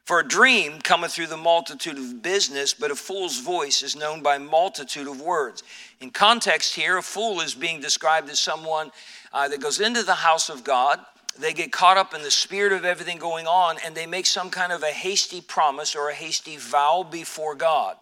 For 0.04 0.20
a 0.20 0.26
dream 0.26 0.80
cometh 0.80 1.12
through 1.12 1.28
the 1.28 1.36
multitude 1.36 1.96
of 1.96 2.22
business, 2.22 2.74
but 2.74 2.90
a 2.90 2.96
fool's 2.96 3.40
voice 3.40 3.82
is 3.82 3.94
known 3.94 4.22
by 4.22 4.38
multitude 4.38 5.06
of 5.06 5.20
words. 5.20 5.62
In 6.00 6.10
context 6.10 6.74
here, 6.74 6.96
a 6.96 7.02
fool 7.02 7.40
is 7.40 7.54
being 7.54 7.80
described 7.80 8.28
as 8.30 8.40
someone 8.40 8.90
uh, 9.32 9.48
that 9.48 9.60
goes 9.60 9.80
into 9.80 10.02
the 10.02 10.14
house 10.14 10.48
of 10.48 10.64
God. 10.64 10.98
They 11.38 11.52
get 11.52 11.72
caught 11.72 11.98
up 11.98 12.14
in 12.14 12.22
the 12.22 12.30
spirit 12.30 12.72
of 12.72 12.84
everything 12.84 13.18
going 13.18 13.46
on, 13.46 13.76
and 13.84 13.94
they 13.94 14.06
make 14.06 14.26
some 14.26 14.50
kind 14.50 14.72
of 14.72 14.82
a 14.82 14.86
hasty 14.86 15.40
promise 15.40 15.94
or 15.94 16.08
a 16.08 16.14
hasty 16.14 16.56
vow 16.56 17.06
before 17.08 17.54
God. 17.54 17.96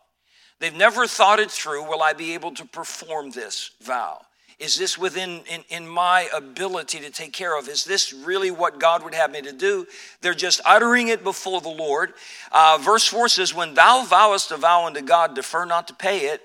They've 0.59 0.72
never 0.72 1.07
thought 1.07 1.40
it 1.40 1.51
through. 1.51 1.88
Will 1.88 2.03
I 2.03 2.14
be 2.14 2.33
able 2.35 2.53
to 2.55 2.64
perform 2.64 3.33
this 3.33 3.72
vow? 3.83 4.22
Is 4.59 4.79
this 4.79 4.97
within 4.97 5.42
in, 5.51 5.64
in, 5.69 5.87
my 5.87 6.29
ability 6.35 7.01
to 7.01 7.11
take 7.11 7.35
care 7.35 7.59
of? 7.59 7.69
Is 7.69 7.85
this 7.85 8.12
really 8.12 8.51
what 8.51 8.81
God 8.81 9.05
would 9.05 9.12
have 9.12 9.31
me 9.31 9.42
to 9.42 9.53
do? 9.53 9.87
They're 10.23 10.33
just 10.33 10.62
uttering 10.64 11.09
it 11.09 11.23
before 11.23 11.61
the 11.61 11.69
Lord. 11.69 12.14
Uh, 12.51 12.79
verse 12.81 13.05
4 13.05 13.29
says, 13.29 13.53
When 13.53 13.75
thou 13.75 14.05
vowest 14.05 14.51
a 14.53 14.57
vow 14.57 14.87
unto 14.87 15.03
God, 15.03 15.35
defer 15.35 15.66
not 15.66 15.88
to 15.88 15.95
pay 15.95 16.29
it, 16.29 16.40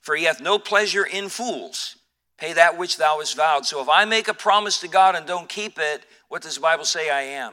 for 0.00 0.14
he 0.14 0.24
hath 0.24 0.40
no 0.40 0.60
pleasure 0.60 1.04
in 1.04 1.28
fools. 1.28 1.96
Pay 2.38 2.52
that 2.52 2.78
which 2.78 2.98
thou 2.98 3.18
hast 3.18 3.36
vowed. 3.36 3.66
So 3.66 3.82
if 3.82 3.88
I 3.88 4.04
make 4.04 4.28
a 4.28 4.34
promise 4.34 4.78
to 4.80 4.88
God 4.88 5.16
and 5.16 5.26
don't 5.26 5.48
keep 5.48 5.76
it, 5.78 6.04
what 6.28 6.42
does 6.42 6.56
the 6.56 6.60
Bible 6.60 6.84
say 6.84 7.10
I 7.10 7.22
am? 7.22 7.52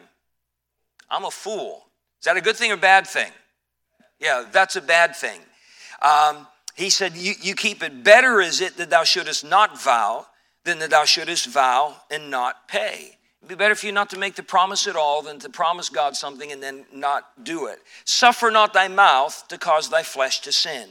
I'm 1.09 1.25
a 1.25 1.31
fool. 1.31 1.85
Is 2.19 2.25
that 2.25 2.37
a 2.37 2.41
good 2.41 2.55
thing 2.55 2.71
or 2.71 2.77
bad 2.77 3.07
thing? 3.07 3.31
Yeah, 4.19 4.45
that's 4.51 4.75
a 4.75 4.81
bad 4.81 5.15
thing. 5.15 5.39
Um, 6.01 6.47
he 6.75 6.89
said, 6.89 7.15
you, 7.15 7.33
you 7.41 7.55
keep 7.55 7.83
it. 7.83 8.03
Better 8.03 8.41
is 8.41 8.61
it 8.61 8.77
that 8.77 8.89
thou 8.89 9.03
shouldest 9.03 9.43
not 9.43 9.81
vow 9.81 10.27
than 10.63 10.79
that 10.79 10.89
thou 10.89 11.05
shouldest 11.05 11.47
vow 11.47 11.95
and 12.09 12.31
not 12.31 12.67
pay. 12.67 13.17
It'd 13.41 13.49
be 13.49 13.55
better 13.55 13.75
for 13.75 13.85
you 13.85 13.91
not 13.91 14.09
to 14.11 14.17
make 14.17 14.35
the 14.35 14.43
promise 14.43 14.87
at 14.87 14.95
all 14.95 15.21
than 15.21 15.37
to 15.39 15.49
promise 15.49 15.89
God 15.89 16.15
something 16.15 16.51
and 16.51 16.63
then 16.63 16.85
not 16.93 17.43
do 17.43 17.67
it. 17.67 17.79
Suffer 18.05 18.49
not 18.49 18.73
thy 18.73 18.87
mouth 18.87 19.45
to 19.49 19.57
cause 19.57 19.89
thy 19.89 20.01
flesh 20.01 20.39
to 20.41 20.51
sin. 20.51 20.89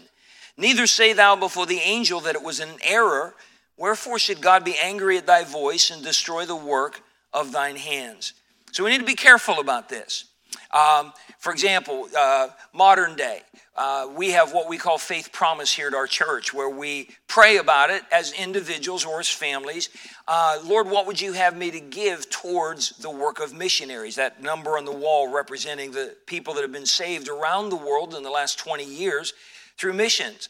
Neither 0.56 0.86
say 0.86 1.14
thou 1.14 1.34
before 1.34 1.64
the 1.64 1.78
angel 1.78 2.20
that 2.20 2.34
it 2.34 2.42
was 2.42 2.60
an 2.60 2.76
error. 2.84 3.34
Wherefore 3.78 4.18
should 4.18 4.42
God 4.42 4.64
be 4.64 4.76
angry 4.80 5.16
at 5.16 5.26
thy 5.26 5.44
voice 5.44 5.90
and 5.90 6.04
destroy 6.04 6.44
the 6.44 6.54
work 6.54 7.00
of 7.32 7.52
thine 7.52 7.76
hands? 7.76 8.34
So 8.70 8.84
we 8.84 8.90
need 8.90 8.98
to 8.98 9.04
be 9.04 9.14
careful 9.14 9.58
about 9.58 9.88
this. 9.88 10.26
Um, 10.72 11.12
for 11.38 11.52
example, 11.52 12.08
uh, 12.16 12.48
modern 12.72 13.14
day, 13.14 13.42
uh, 13.76 14.08
we 14.14 14.30
have 14.30 14.52
what 14.52 14.68
we 14.68 14.78
call 14.78 14.98
faith 14.98 15.32
promise 15.32 15.72
here 15.72 15.88
at 15.88 15.94
our 15.94 16.06
church, 16.06 16.52
where 16.52 16.68
we 16.68 17.08
pray 17.26 17.56
about 17.56 17.90
it 17.90 18.02
as 18.10 18.32
individuals 18.32 19.04
or 19.04 19.20
as 19.20 19.28
families. 19.28 19.88
Uh, 20.28 20.58
Lord, 20.64 20.88
what 20.88 21.06
would 21.06 21.20
you 21.20 21.32
have 21.32 21.56
me 21.56 21.70
to 21.70 21.80
give 21.80 22.28
towards 22.30 22.90
the 22.98 23.10
work 23.10 23.40
of 23.40 23.54
missionaries? 23.54 24.16
That 24.16 24.42
number 24.42 24.76
on 24.76 24.84
the 24.84 24.92
wall 24.92 25.32
representing 25.32 25.92
the 25.92 26.14
people 26.26 26.54
that 26.54 26.62
have 26.62 26.72
been 26.72 26.86
saved 26.86 27.28
around 27.28 27.70
the 27.70 27.76
world 27.76 28.14
in 28.14 28.22
the 28.22 28.30
last 28.30 28.58
20 28.58 28.84
years 28.84 29.32
through 29.78 29.94
missions. 29.94 30.48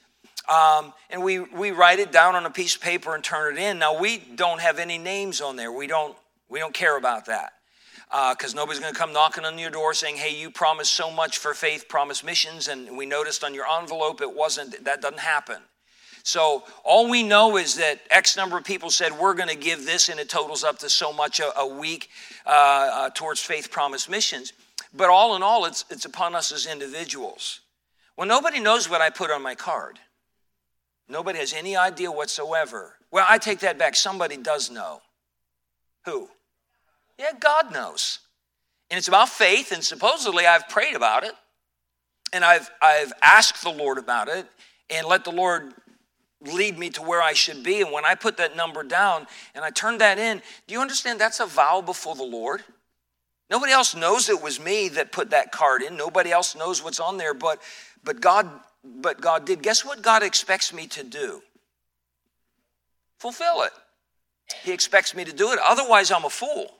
Um, 0.52 0.92
and 1.10 1.22
we, 1.22 1.38
we 1.38 1.70
write 1.70 2.00
it 2.00 2.10
down 2.10 2.34
on 2.34 2.44
a 2.44 2.50
piece 2.50 2.74
of 2.74 2.82
paper 2.82 3.14
and 3.14 3.22
turn 3.22 3.56
it 3.56 3.60
in. 3.60 3.78
Now, 3.78 3.98
we 3.98 4.18
don't 4.18 4.60
have 4.60 4.80
any 4.80 4.98
names 4.98 5.40
on 5.40 5.54
there. 5.54 5.70
We 5.70 5.86
don't, 5.86 6.16
we 6.48 6.58
don't 6.58 6.74
care 6.74 6.96
about 6.96 7.26
that 7.26 7.52
because 8.12 8.54
uh, 8.54 8.56
nobody's 8.56 8.78
going 8.78 8.92
to 8.92 8.98
come 8.98 9.14
knocking 9.14 9.46
on 9.46 9.58
your 9.58 9.70
door 9.70 9.94
saying, 9.94 10.16
hey, 10.16 10.34
you 10.34 10.50
promised 10.50 10.92
so 10.92 11.10
much 11.10 11.38
for 11.38 11.54
faith, 11.54 11.88
promised 11.88 12.22
missions, 12.24 12.68
and 12.68 12.94
we 12.94 13.06
noticed 13.06 13.42
on 13.42 13.54
your 13.54 13.64
envelope 13.80 14.20
it 14.20 14.36
wasn't, 14.36 14.84
that 14.84 15.00
doesn't 15.00 15.20
happen. 15.20 15.56
So 16.22 16.64
all 16.84 17.08
we 17.08 17.22
know 17.22 17.56
is 17.56 17.76
that 17.76 18.00
X 18.10 18.36
number 18.36 18.58
of 18.58 18.64
people 18.64 18.90
said, 18.90 19.18
we're 19.18 19.34
going 19.34 19.48
to 19.48 19.56
give 19.56 19.86
this, 19.86 20.10
and 20.10 20.20
it 20.20 20.28
totals 20.28 20.62
up 20.62 20.78
to 20.80 20.90
so 20.90 21.10
much 21.10 21.40
a, 21.40 21.58
a 21.58 21.66
week 21.66 22.10
uh, 22.44 22.50
uh, 22.50 23.10
towards 23.10 23.40
faith, 23.40 23.70
promised 23.70 24.10
missions. 24.10 24.52
But 24.92 25.08
all 25.08 25.34
in 25.34 25.42
all, 25.42 25.64
it's, 25.64 25.86
it's 25.88 26.04
upon 26.04 26.34
us 26.34 26.52
as 26.52 26.66
individuals. 26.66 27.60
Well, 28.16 28.28
nobody 28.28 28.60
knows 28.60 28.90
what 28.90 29.00
I 29.00 29.08
put 29.08 29.30
on 29.30 29.42
my 29.42 29.54
card. 29.54 29.98
Nobody 31.08 31.38
has 31.38 31.54
any 31.54 31.76
idea 31.76 32.12
whatsoever. 32.12 32.96
Well, 33.10 33.26
I 33.28 33.38
take 33.38 33.60
that 33.60 33.78
back. 33.78 33.96
Somebody 33.96 34.36
does 34.36 34.70
know. 34.70 35.00
Who? 36.04 36.28
Yeah, 37.18 37.32
God 37.38 37.72
knows. 37.72 38.20
And 38.90 38.98
it's 38.98 39.08
about 39.08 39.28
faith, 39.28 39.72
and 39.72 39.82
supposedly 39.82 40.46
I've 40.46 40.68
prayed 40.68 40.94
about 40.94 41.24
it, 41.24 41.32
and 42.32 42.44
I've, 42.44 42.70
I've 42.80 43.12
asked 43.22 43.62
the 43.62 43.70
Lord 43.70 43.98
about 43.98 44.28
it, 44.28 44.46
and 44.90 45.06
let 45.06 45.24
the 45.24 45.30
Lord 45.30 45.72
lead 46.44 46.78
me 46.78 46.90
to 46.90 47.02
where 47.02 47.22
I 47.22 47.32
should 47.32 47.62
be. 47.62 47.80
And 47.80 47.92
when 47.92 48.04
I 48.04 48.14
put 48.14 48.36
that 48.38 48.56
number 48.56 48.82
down 48.82 49.26
and 49.54 49.64
I 49.64 49.70
turned 49.70 50.00
that 50.00 50.18
in, 50.18 50.42
do 50.66 50.74
you 50.74 50.80
understand 50.80 51.20
that's 51.20 51.40
a 51.40 51.46
vow 51.46 51.80
before 51.80 52.14
the 52.14 52.24
Lord? 52.24 52.62
Nobody 53.50 53.72
else 53.72 53.94
knows 53.94 54.28
it 54.28 54.42
was 54.42 54.58
me 54.58 54.88
that 54.90 55.12
put 55.12 55.30
that 55.30 55.52
card 55.52 55.82
in. 55.82 55.96
Nobody 55.96 56.30
else 56.30 56.56
knows 56.56 56.82
what's 56.82 57.00
on 57.00 57.16
there, 57.18 57.34
but 57.34 57.60
but 58.02 58.20
God 58.20 58.48
but 58.82 59.20
God 59.20 59.44
did. 59.44 59.62
Guess 59.62 59.84
what 59.84 60.02
God 60.02 60.22
expects 60.22 60.72
me 60.72 60.86
to 60.88 61.04
do? 61.04 61.42
Fulfill 63.18 63.62
it. 63.62 63.72
He 64.64 64.72
expects 64.72 65.14
me 65.14 65.24
to 65.24 65.32
do 65.32 65.52
it. 65.52 65.58
Otherwise, 65.64 66.10
I'm 66.10 66.24
a 66.24 66.30
fool. 66.30 66.74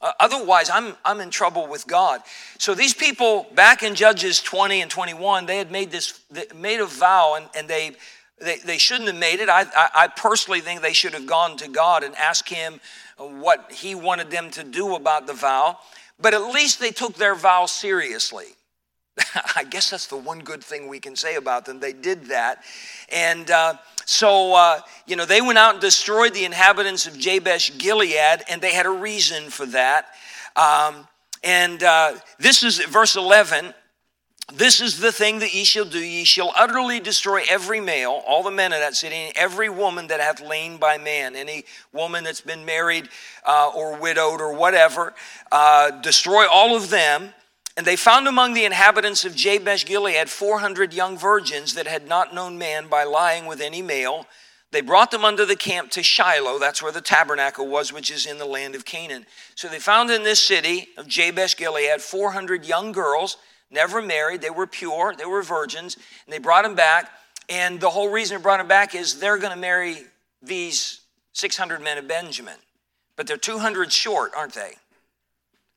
Uh, 0.00 0.12
otherwise, 0.20 0.70
I'm, 0.70 0.94
I'm 1.04 1.20
in 1.20 1.30
trouble 1.30 1.66
with 1.66 1.86
God. 1.86 2.20
So 2.58 2.74
these 2.74 2.94
people 2.94 3.46
back 3.54 3.82
in 3.82 3.94
Judges 3.94 4.40
20 4.40 4.80
and 4.80 4.90
21, 4.90 5.46
they 5.46 5.58
had 5.58 5.72
made 5.72 5.90
this, 5.90 6.20
made 6.54 6.80
a 6.80 6.86
vow 6.86 7.34
and, 7.36 7.46
and 7.56 7.68
they, 7.68 7.92
they, 8.40 8.58
they 8.58 8.78
shouldn't 8.78 9.08
have 9.08 9.18
made 9.18 9.40
it. 9.40 9.48
I, 9.48 9.62
I, 9.62 9.88
I 9.94 10.08
personally 10.08 10.60
think 10.60 10.82
they 10.82 10.92
should 10.92 11.14
have 11.14 11.26
gone 11.26 11.56
to 11.56 11.68
God 11.68 12.04
and 12.04 12.14
asked 12.16 12.48
him 12.48 12.80
what 13.16 13.72
he 13.72 13.96
wanted 13.96 14.30
them 14.30 14.50
to 14.52 14.62
do 14.62 14.94
about 14.94 15.26
the 15.26 15.34
vow. 15.34 15.78
But 16.20 16.34
at 16.34 16.42
least 16.52 16.78
they 16.78 16.90
took 16.90 17.14
their 17.14 17.34
vow 17.34 17.66
seriously. 17.66 18.46
I 19.56 19.64
guess 19.64 19.90
that's 19.90 20.06
the 20.06 20.16
one 20.16 20.40
good 20.40 20.62
thing 20.62 20.88
we 20.88 21.00
can 21.00 21.16
say 21.16 21.36
about 21.36 21.64
them. 21.64 21.80
They 21.80 21.92
did 21.92 22.26
that. 22.26 22.62
And, 23.10 23.50
uh, 23.50 23.74
so, 24.10 24.54
uh, 24.54 24.80
you 25.06 25.16
know, 25.16 25.26
they 25.26 25.42
went 25.42 25.58
out 25.58 25.74
and 25.74 25.82
destroyed 25.82 26.32
the 26.32 26.46
inhabitants 26.46 27.06
of 27.06 27.18
Jabesh 27.18 27.76
Gilead, 27.76 28.42
and 28.48 28.62
they 28.62 28.72
had 28.72 28.86
a 28.86 28.90
reason 28.90 29.50
for 29.50 29.66
that. 29.66 30.06
Um, 30.56 31.06
and 31.44 31.82
uh, 31.82 32.14
this 32.38 32.62
is 32.62 32.78
verse 32.78 33.16
11. 33.16 33.74
This 34.54 34.80
is 34.80 34.98
the 34.98 35.12
thing 35.12 35.40
that 35.40 35.54
ye 35.54 35.62
shall 35.64 35.84
do. 35.84 35.98
Ye 35.98 36.24
shall 36.24 36.54
utterly 36.56 37.00
destroy 37.00 37.42
every 37.50 37.82
male, 37.82 38.22
all 38.26 38.42
the 38.42 38.50
men 38.50 38.72
of 38.72 38.80
that 38.80 38.94
city, 38.94 39.14
and 39.14 39.36
every 39.36 39.68
woman 39.68 40.06
that 40.06 40.20
hath 40.20 40.40
lain 40.40 40.78
by 40.78 40.96
man. 40.96 41.36
Any 41.36 41.66
woman 41.92 42.24
that's 42.24 42.40
been 42.40 42.64
married 42.64 43.10
uh, 43.44 43.70
or 43.76 43.98
widowed 44.00 44.40
or 44.40 44.54
whatever, 44.54 45.12
uh, 45.52 45.90
destroy 46.00 46.46
all 46.48 46.74
of 46.74 46.88
them. 46.88 47.34
And 47.78 47.86
they 47.86 47.94
found 47.94 48.26
among 48.26 48.54
the 48.54 48.64
inhabitants 48.64 49.24
of 49.24 49.36
Jabesh 49.36 49.86
Gilead 49.86 50.28
400 50.28 50.92
young 50.92 51.16
virgins 51.16 51.74
that 51.74 51.86
had 51.86 52.08
not 52.08 52.34
known 52.34 52.58
man 52.58 52.88
by 52.88 53.04
lying 53.04 53.46
with 53.46 53.60
any 53.60 53.82
male. 53.82 54.26
They 54.72 54.80
brought 54.80 55.12
them 55.12 55.24
under 55.24 55.46
the 55.46 55.54
camp 55.54 55.92
to 55.92 56.02
Shiloh, 56.02 56.58
that's 56.58 56.82
where 56.82 56.90
the 56.90 57.00
tabernacle 57.00 57.68
was, 57.68 57.92
which 57.92 58.10
is 58.10 58.26
in 58.26 58.38
the 58.38 58.46
land 58.46 58.74
of 58.74 58.84
Canaan. 58.84 59.26
So 59.54 59.68
they 59.68 59.78
found 59.78 60.10
in 60.10 60.24
this 60.24 60.42
city 60.42 60.88
of 60.96 61.06
Jabesh 61.06 61.56
Gilead 61.56 62.00
400 62.00 62.66
young 62.66 62.90
girls, 62.90 63.36
never 63.70 64.02
married, 64.02 64.40
they 64.40 64.50
were 64.50 64.66
pure, 64.66 65.14
they 65.16 65.24
were 65.24 65.42
virgins, 65.42 65.94
and 66.26 66.34
they 66.34 66.40
brought 66.40 66.64
them 66.64 66.74
back. 66.74 67.08
And 67.48 67.80
the 67.80 67.90
whole 67.90 68.08
reason 68.08 68.38
they 68.38 68.42
brought 68.42 68.58
them 68.58 68.66
back 68.66 68.96
is 68.96 69.20
they're 69.20 69.38
going 69.38 69.54
to 69.54 69.56
marry 69.56 69.98
these 70.42 71.02
600 71.32 71.80
men 71.80 71.96
of 71.96 72.08
Benjamin. 72.08 72.56
But 73.14 73.28
they're 73.28 73.36
200 73.36 73.92
short, 73.92 74.32
aren't 74.36 74.54
they? 74.54 74.72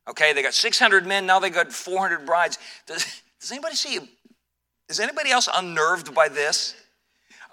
Okay, 0.10 0.34
they 0.34 0.42
got 0.42 0.54
600 0.54 1.06
men, 1.06 1.26
now 1.26 1.40
they 1.40 1.50
got 1.50 1.72
400 1.72 2.26
brides. 2.26 2.58
Does, 2.88 3.22
does 3.40 3.52
anybody 3.52 3.76
see, 3.76 4.00
is 4.90 5.00
anybody 5.00 5.32
else 5.32 5.48
unnerved 5.54 6.14
by 6.14 6.28
this? 6.28 6.76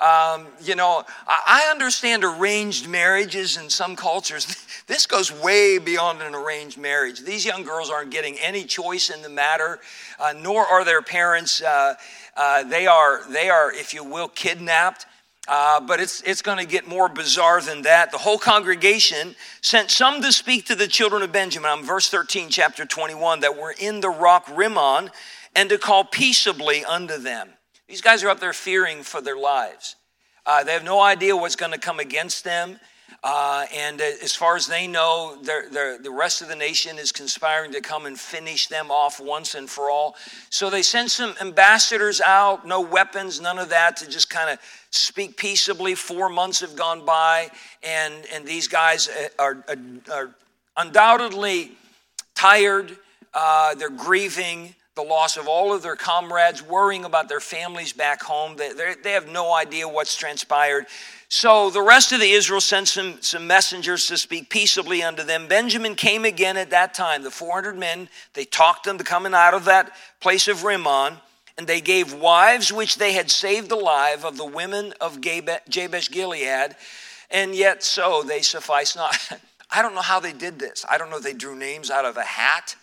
Um, 0.00 0.46
you 0.62 0.76
know, 0.76 1.02
I 1.26 1.68
understand 1.72 2.22
arranged 2.22 2.88
marriages 2.88 3.56
in 3.56 3.68
some 3.68 3.96
cultures. 3.96 4.64
This 4.88 5.04
goes 5.04 5.30
way 5.30 5.76
beyond 5.76 6.22
an 6.22 6.34
arranged 6.34 6.78
marriage. 6.78 7.20
These 7.20 7.44
young 7.44 7.62
girls 7.62 7.90
aren't 7.90 8.11
getting 8.11 8.38
any 8.38 8.64
choice 8.64 9.11
in 9.11 9.20
the 9.20 9.28
matter, 9.28 9.80
uh, 10.18 10.32
nor 10.34 10.64
are 10.64 10.82
their 10.82 11.02
parents. 11.02 11.61
Uh, 11.61 11.92
uh, 12.38 12.64
they 12.64 12.87
are, 12.87 13.20
they 13.30 13.50
are, 13.50 13.70
if 13.70 13.92
you 13.92 14.02
will, 14.02 14.28
kidnapped. 14.28 15.04
Uh, 15.48 15.80
but 15.80 15.98
it's, 15.98 16.20
it's 16.22 16.42
going 16.42 16.58
to 16.58 16.66
get 16.66 16.87
more 16.87 17.08
bizarre 17.08 17.62
than 17.62 17.80
that. 17.82 18.12
The 18.12 18.18
whole 18.18 18.37
congregation 18.37 19.34
sent 19.62 19.90
some 19.90 20.20
to 20.20 20.30
speak 20.30 20.66
to 20.66 20.74
the 20.74 20.87
children 20.87 21.22
of 21.22 21.32
Benjamin. 21.32 21.70
I'm 21.70 21.84
verse 21.84 22.11
13, 22.11 22.50
chapter 22.50 22.84
21, 22.84 23.40
that 23.40 23.56
were 23.56 23.74
in 23.80 24.00
the 24.00 24.11
rock 24.11 24.46
Rimmon, 24.54 25.11
and 25.56 25.70
to 25.70 25.78
call 25.78 26.04
peaceably 26.04 26.84
unto 26.84 27.16
them. 27.16 27.48
These 27.88 28.02
guys 28.02 28.22
are 28.22 28.28
up 28.28 28.40
there 28.40 28.52
fearing 28.52 29.02
for 29.02 29.22
their 29.22 29.38
lives. 29.38 29.96
Uh, 30.44 30.64
they 30.64 30.74
have 30.74 30.84
no 30.84 31.00
idea 31.00 31.34
what's 31.34 31.56
going 31.56 31.72
to 31.72 31.78
come 31.78 31.98
against 31.98 32.44
them. 32.44 32.78
Uh, 33.24 33.66
and 33.74 34.00
as 34.00 34.37
far 34.37 34.54
as 34.54 34.68
they 34.68 34.87
know, 34.87 35.37
they're, 35.42 35.68
they're, 35.70 35.98
the 35.98 36.11
rest 36.11 36.40
of 36.40 36.46
the 36.46 36.54
nation 36.54 36.98
is 36.98 37.11
conspiring 37.11 37.72
to 37.72 37.81
come 37.81 38.07
and 38.07 38.18
finish 38.18 38.68
them 38.68 38.92
off 38.92 39.18
once 39.18 39.57
and 39.57 39.68
for 39.68 39.90
all. 39.90 40.14
So 40.50 40.70
they 40.70 40.83
send 40.83 41.11
some 41.11 41.35
ambassadors 41.40 42.20
out, 42.20 42.64
no 42.64 42.81
weapons, 42.81 43.40
none 43.40 43.59
of 43.59 43.70
that, 43.70 43.96
to 43.96 44.09
just 44.09 44.31
kind 44.31 44.50
of 44.50 44.61
speak 44.90 45.37
peaceably. 45.37 45.96
Four 45.96 46.28
months 46.28 46.61
have 46.61 46.76
gone 46.76 47.04
by, 47.04 47.50
and, 47.83 48.14
and 48.33 48.46
these 48.46 48.68
guys 48.68 49.09
are, 49.37 49.64
are, 49.68 49.78
are 50.12 50.31
undoubtedly 50.76 51.72
tired. 52.37 52.96
Uh, 53.35 53.74
they're 53.74 53.90
grieving. 53.90 54.76
the 54.98 55.02
loss 55.04 55.37
of 55.37 55.46
all 55.46 55.72
of 55.72 55.81
their 55.81 55.94
comrades, 55.94 56.61
worrying 56.61 57.04
about 57.04 57.28
their 57.28 57.38
families 57.38 57.92
back 57.92 58.20
home. 58.20 58.57
They, 58.57 58.94
they 59.00 59.12
have 59.12 59.28
no 59.28 59.54
idea 59.54 59.87
what's 59.88 60.16
transpired. 60.16 60.87
So 61.30 61.68
the 61.68 61.82
rest 61.82 62.12
of 62.12 62.20
the 62.20 62.30
Israel 62.30 62.60
sent 62.60 62.88
some, 62.88 63.20
some 63.20 63.46
messengers 63.46 64.06
to 64.06 64.16
speak 64.16 64.48
peaceably 64.48 65.02
unto 65.02 65.22
them. 65.22 65.46
Benjamin 65.46 65.94
came 65.94 66.24
again 66.24 66.56
at 66.56 66.70
that 66.70 66.94
time. 66.94 67.22
The 67.22 67.30
400 67.30 67.76
men, 67.76 68.08
they 68.32 68.46
talked 68.46 68.84
them 68.84 68.96
to 68.96 69.04
coming 69.04 69.34
out 69.34 69.52
of 69.52 69.66
that 69.66 69.92
place 70.20 70.48
of 70.48 70.64
Rimmon, 70.64 71.18
and 71.58 71.66
they 71.66 71.82
gave 71.82 72.14
wives 72.14 72.72
which 72.72 72.96
they 72.96 73.12
had 73.12 73.30
saved 73.30 73.70
alive 73.70 74.24
of 74.24 74.38
the 74.38 74.46
women 74.46 74.94
of 75.02 75.20
Jabesh 75.20 76.10
Gilead, 76.10 76.76
and 77.30 77.54
yet 77.54 77.82
so 77.82 78.22
they 78.22 78.40
suffice 78.40 78.96
not. 78.96 79.18
I 79.70 79.82
don't 79.82 79.94
know 79.94 80.00
how 80.00 80.20
they 80.20 80.32
did 80.32 80.58
this. 80.58 80.86
I 80.88 80.96
don't 80.96 81.10
know 81.10 81.18
if 81.18 81.22
they 81.22 81.34
drew 81.34 81.54
names 81.54 81.90
out 81.90 82.06
of 82.06 82.16
a 82.16 82.22
hat. 82.22 82.74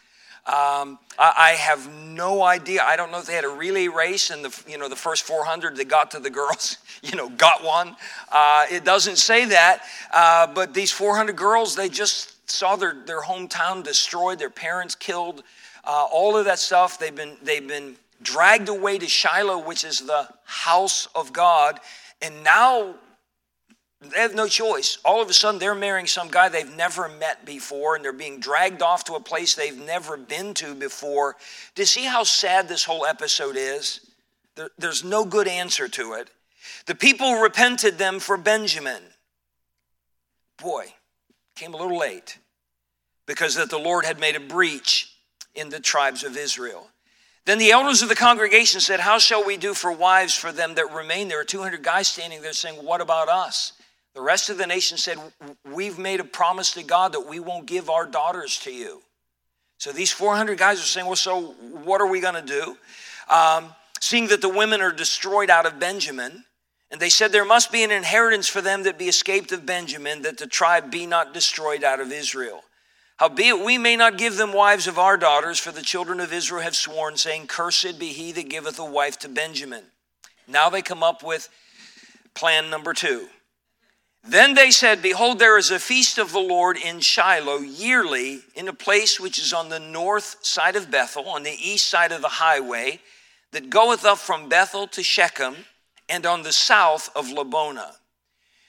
Um, 0.48 1.00
I, 1.18 1.56
have 1.58 1.92
no 1.92 2.44
idea. 2.44 2.84
I 2.84 2.96
don't 2.96 3.12
know 3.12 3.18
if 3.18 3.26
they 3.26 3.34
had 3.34 3.46
a 3.46 3.50
relay 3.50 3.88
race 3.88 4.30
and 4.30 4.46
the 4.46 4.64
you 4.70 4.78
know 4.78 4.88
the 4.88 4.96
first 4.96 5.24
400 5.24 5.76
that 5.78 5.88
got 5.88 6.12
to 6.12 6.20
the 6.20 6.30
girls, 6.30 6.78
you 7.02 7.16
know, 7.16 7.30
got 7.30 7.64
one. 7.64 7.96
Uh, 8.32 8.66
it 8.70 8.86
doesn't 8.86 9.16
say 9.16 9.46
that, 9.46 9.82
uh, 10.14 10.46
but 10.46 10.76
these 10.76 10.92
400 10.92 11.36
girls, 11.36 11.76
they 11.76 11.90
just 11.90 12.50
saw 12.50 12.76
their 12.76 12.94
their 13.08 13.22
hometown 13.22 13.84
destroyed, 13.84 14.38
their 14.38 14.52
parents 14.52 14.94
killed, 14.94 15.44
uh, 15.84 16.06
all 16.12 16.38
of 16.38 16.46
that 16.46 16.60
stuff. 16.60 17.00
They've 17.00 17.16
been 17.16 17.38
they've 17.42 17.68
been 17.68 17.96
dragged 18.22 18.70
away 18.70 19.00
to 19.00 19.08
Shiloh, 19.08 19.66
which 19.66 19.84
is 19.84 20.00
the 20.00 20.30
house 20.44 21.08
of 21.16 21.34
God, 21.34 21.80
and 22.22 22.44
now 22.44 22.94
they 24.12 24.20
have 24.20 24.36
no 24.36 24.48
choice. 24.48 24.98
All 25.06 25.22
of 25.22 25.30
a 25.30 25.34
sudden, 25.34 25.60
they're 25.60 25.76
marrying 25.76 26.08
some 26.08 26.30
guy 26.30 26.50
they've 26.50 26.76
never 26.76 27.08
met 27.08 27.46
before, 27.46 27.96
and 27.96 28.04
they're 28.04 28.14
being 28.14 28.40
dragged 28.40 28.82
off 28.82 29.04
to 29.06 29.14
a 29.14 29.20
place 29.20 29.56
they've 29.56 29.78
never 29.78 30.18
been 30.18 30.54
to 30.56 30.76
before. 30.76 31.36
Do 31.76 31.82
you 31.82 31.88
see 31.88 32.06
how 32.06 32.24
sad 32.24 32.68
this 32.68 32.84
whole 32.84 33.06
episode 33.06 33.56
is? 33.58 34.02
There, 34.56 34.70
there's 34.78 35.04
no 35.04 35.26
good 35.26 35.48
answer 35.48 35.88
to 35.88 36.14
it. 36.14 36.30
The 36.86 36.96
people 36.96 37.36
repented 37.36 37.98
them 37.98 38.20
for 38.20 38.38
Benjamin. 38.38 39.02
Boy, 40.58 40.94
came 41.56 41.74
a 41.74 41.78
little 41.78 41.98
late 41.98 42.38
because 43.26 43.56
that 43.56 43.70
the 43.70 43.80
Lord 43.80 44.06
had 44.06 44.20
made 44.20 44.36
a 44.36 44.40
breach 44.40 45.12
in 45.54 45.70
the 45.70 45.80
tribes 45.80 46.24
of 46.24 46.38
Israel. 46.38 46.90
Then 47.46 47.60
the 47.60 47.72
elders 47.72 48.02
of 48.02 48.10
the 48.10 48.16
congregation 48.16 48.82
said, 48.82 49.00
How 49.00 49.20
shall 49.20 49.46
we 49.46 49.56
do 49.56 49.74
for 49.74 49.92
wives 49.92 50.34
for 50.34 50.52
them 50.52 50.76
that 50.76 50.92
remain? 50.92 51.28
There 51.28 51.40
are 51.40 51.46
200 51.46 51.84
guys 51.84 52.08
standing 52.08 52.42
there 52.42 52.54
saying, 52.54 52.84
What 52.84 53.02
about 53.02 53.30
us? 53.30 53.74
The 54.16 54.22
rest 54.22 54.50
of 54.50 54.58
the 54.58 54.66
nation 54.66 54.98
said, 54.98 55.20
We've 55.72 56.00
made 56.00 56.22
a 56.22 56.24
promise 56.24 56.72
to 56.74 56.84
God 56.84 57.12
that 57.14 57.28
we 57.28 57.40
won't 57.40 57.66
give 57.66 57.90
our 57.90 58.06
daughters 58.06 58.58
to 58.60 58.72
you. 58.72 59.02
So 59.78 59.92
these 59.92 60.12
400 60.12 60.58
guys 60.58 60.80
are 60.80 60.84
saying, 60.84 61.06
Well, 61.06 61.18
so 61.18 61.52
what 61.84 62.00
are 62.00 62.08
we 62.08 62.22
going 62.22 62.36
to 62.36 62.42
do? 62.42 62.78
Um, 63.30 63.76
seeing 64.00 64.28
that 64.28 64.42
the 64.42 64.50
women 64.50 64.82
are 64.82 64.94
destroyed 64.94 65.50
out 65.50 65.66
of 65.66 65.80
Benjamin, 65.80 66.46
and 66.90 67.02
they 67.02 67.10
said, 67.10 67.34
There 67.34 67.44
must 67.44 67.74
be 67.74 67.84
an 67.84 67.92
inheritance 67.92 68.48
for 68.48 68.62
them 68.62 68.84
that 68.84 68.98
be 68.98 69.10
escaped 69.10 69.52
of 69.52 69.66
Benjamin, 69.66 70.22
that 70.22 70.38
the 70.38 70.48
tribe 70.48 70.90
be 70.90 71.06
not 71.06 71.34
destroyed 71.34 71.84
out 71.84 72.00
of 72.00 72.12
Israel. 72.14 72.64
Howbeit 73.18 73.60
we 73.60 73.78
may 73.78 73.98
not 73.98 74.18
give 74.18 74.38
them 74.38 74.54
wives 74.54 74.88
of 74.88 74.98
our 74.98 75.18
daughters, 75.18 75.60
for 75.60 75.74
the 75.74 75.82
children 75.82 76.22
of 76.22 76.32
Israel 76.32 76.62
have 76.62 76.76
sworn, 76.76 77.18
saying, 77.18 77.48
Cursed 77.48 78.00
be 78.00 78.14
he 78.14 78.32
that 78.32 78.50
giveth 78.50 78.80
a 78.80 78.86
wife 78.86 79.20
to 79.20 79.30
Benjamin. 79.30 79.84
Now 80.48 80.70
they 80.70 80.82
come 80.82 81.04
up 81.04 81.22
with 81.22 81.50
plan 82.34 82.70
number 82.70 82.94
two. 82.94 83.28
Then 84.28 84.56
they 84.56 84.72
said, 84.72 85.04
Behold, 85.04 85.38
there 85.38 85.58
is 85.58 85.70
a 85.70 85.80
feast 85.80 86.18
of 86.18 86.32
the 86.32 86.40
Lord 86.40 86.78
in 86.78 87.00
Shiloh 87.00 87.60
yearly 87.60 88.42
in 88.56 88.68
a 88.68 88.74
place 88.74 89.20
which 89.20 89.38
is 89.38 89.54
on 89.54 89.70
the 89.70 89.80
north 89.80 90.38
side 90.42 90.76
of 90.76 90.90
Bethel, 90.90 91.30
on 91.30 91.44
the 91.44 91.52
east 91.52 91.88
side 91.88 92.12
of 92.12 92.22
the 92.22 92.28
highway, 92.28 93.00
that 93.52 93.70
goeth 93.70 94.04
up 94.04 94.18
from 94.18 94.50
Bethel 94.50 94.88
to 94.88 95.04
Shechem, 95.04 95.56
and 96.10 96.26
on 96.26 96.42
the 96.42 96.52
south 96.52 97.10
of 97.16 97.28
Lebonah. 97.28 97.94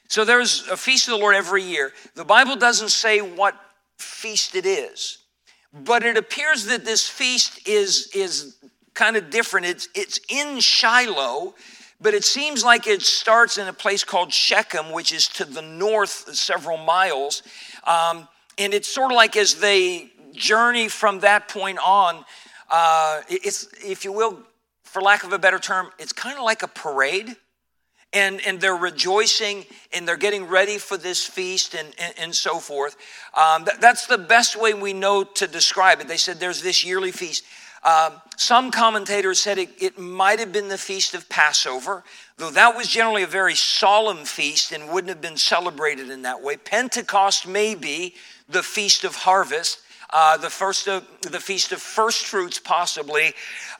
So 0.09 0.25
there's 0.25 0.67
a 0.69 0.77
feast 0.77 1.09
of 1.09 1.13
the 1.13 1.21
Lord 1.21 1.35
every 1.35 1.63
year. 1.63 1.93
The 2.15 2.25
Bible 2.25 2.57
doesn't 2.57 2.91
say 2.91 3.21
what 3.21 3.59
feast 3.99 4.55
it 4.55 4.67
is, 4.67 5.19
but 5.73 6.05
it 6.05 6.17
appears 6.17 6.67
that 6.67 6.85
this 6.85 7.09
feast 7.09 7.67
is, 7.67 8.11
is 8.15 8.57
kind 8.95 9.17
of 9.17 9.31
different. 9.31 9.67
It's, 9.67 9.89
it's 9.95 10.21
in 10.29 10.61
Shiloh 10.61 11.55
but 12.01 12.15
it 12.15 12.25
seems 12.25 12.63
like 12.63 12.87
it 12.87 13.03
starts 13.03 13.59
in 13.59 13.69
a 13.69 13.73
place 13.73 14.05
called 14.05 14.33
Shechem, 14.33 14.93
which 14.93 15.13
is 15.13 15.29
to 15.29 15.45
the 15.45 15.63
north 15.63 16.35
several 16.35 16.77
miles. 16.77 17.43
Um, 17.85 18.29
and 18.59 18.75
it's 18.75 18.89
sort 18.89 19.13
of 19.13 19.17
like 19.17 19.37
as 19.37 19.55
they 19.55 20.11
journey 20.33 20.89
from 20.89 21.21
that 21.21 21.49
point 21.49 21.79
on, 21.85 22.25
uh, 22.71 23.23
it's, 23.29 23.69
if 23.85 24.05
you 24.05 24.13
will, 24.13 24.39
for 24.85 25.01
lack 25.01 25.25
of 25.25 25.33
a 25.33 25.39
better 25.39 25.59
term, 25.59 25.91
it's 25.99 26.13
kind 26.13 26.37
of 26.39 26.45
like 26.45 26.63
a 26.63 26.69
parade. 26.69 27.37
And, 28.13 28.41
and 28.47 28.61
they're 28.61 28.75
rejoicing 28.75 29.67
and 29.93 30.07
they're 30.07 30.17
getting 30.17 30.47
ready 30.47 30.79
for 30.79 30.97
this 30.97 31.25
feast 31.25 31.75
and, 31.75 31.89
and, 31.99 32.15
and 32.19 32.35
so 32.35 32.61
forth. 32.61 32.97
Um, 33.37 33.65
that, 33.65 33.81
that's 33.81 34.07
the 34.07 34.17
best 34.17 34.59
way 34.59 34.73
we 34.73 34.93
know 34.93 35.25
to 35.25 35.47
describe 35.47 36.01
it. 36.01 36.09
They 36.09 36.17
said 36.17 36.39
there's 36.39 36.63
this 36.63 36.85
yearly 36.85 37.11
feast. 37.11 37.45
Um, 37.87 38.15
some 38.37 38.73
commentators 38.73 39.39
said 39.39 39.59
it, 39.59 39.71
it 39.81 39.97
might 39.97 40.41
have 40.41 40.53
been 40.53 40.67
the 40.67 40.77
feast 40.77 41.15
of 41.15 41.29
Passover, 41.29 42.03
though 42.37 42.51
that 42.51 42.77
was 42.77 42.89
generally 42.89 43.23
a 43.23 43.29
very 43.29 43.55
solemn 43.55 44.25
feast 44.25 44.73
and 44.73 44.91
wouldn't 44.91 45.09
have 45.09 45.21
been 45.21 45.37
celebrated 45.37 46.11
in 46.11 46.23
that 46.23 46.43
way. 46.43 46.57
Pentecost 46.57 47.47
may 47.47 47.77
be 47.77 48.15
the 48.49 48.65
feast 48.65 49.05
of 49.05 49.15
harvest. 49.15 49.79
Uh, 50.11 50.37
the 50.37 50.51
first 50.51 50.89
of, 50.89 51.07
the 51.23 51.39
feast 51.39 51.71
of 51.71 51.81
first 51.81 52.27
fruits 52.27 52.59
possibly 52.59 53.33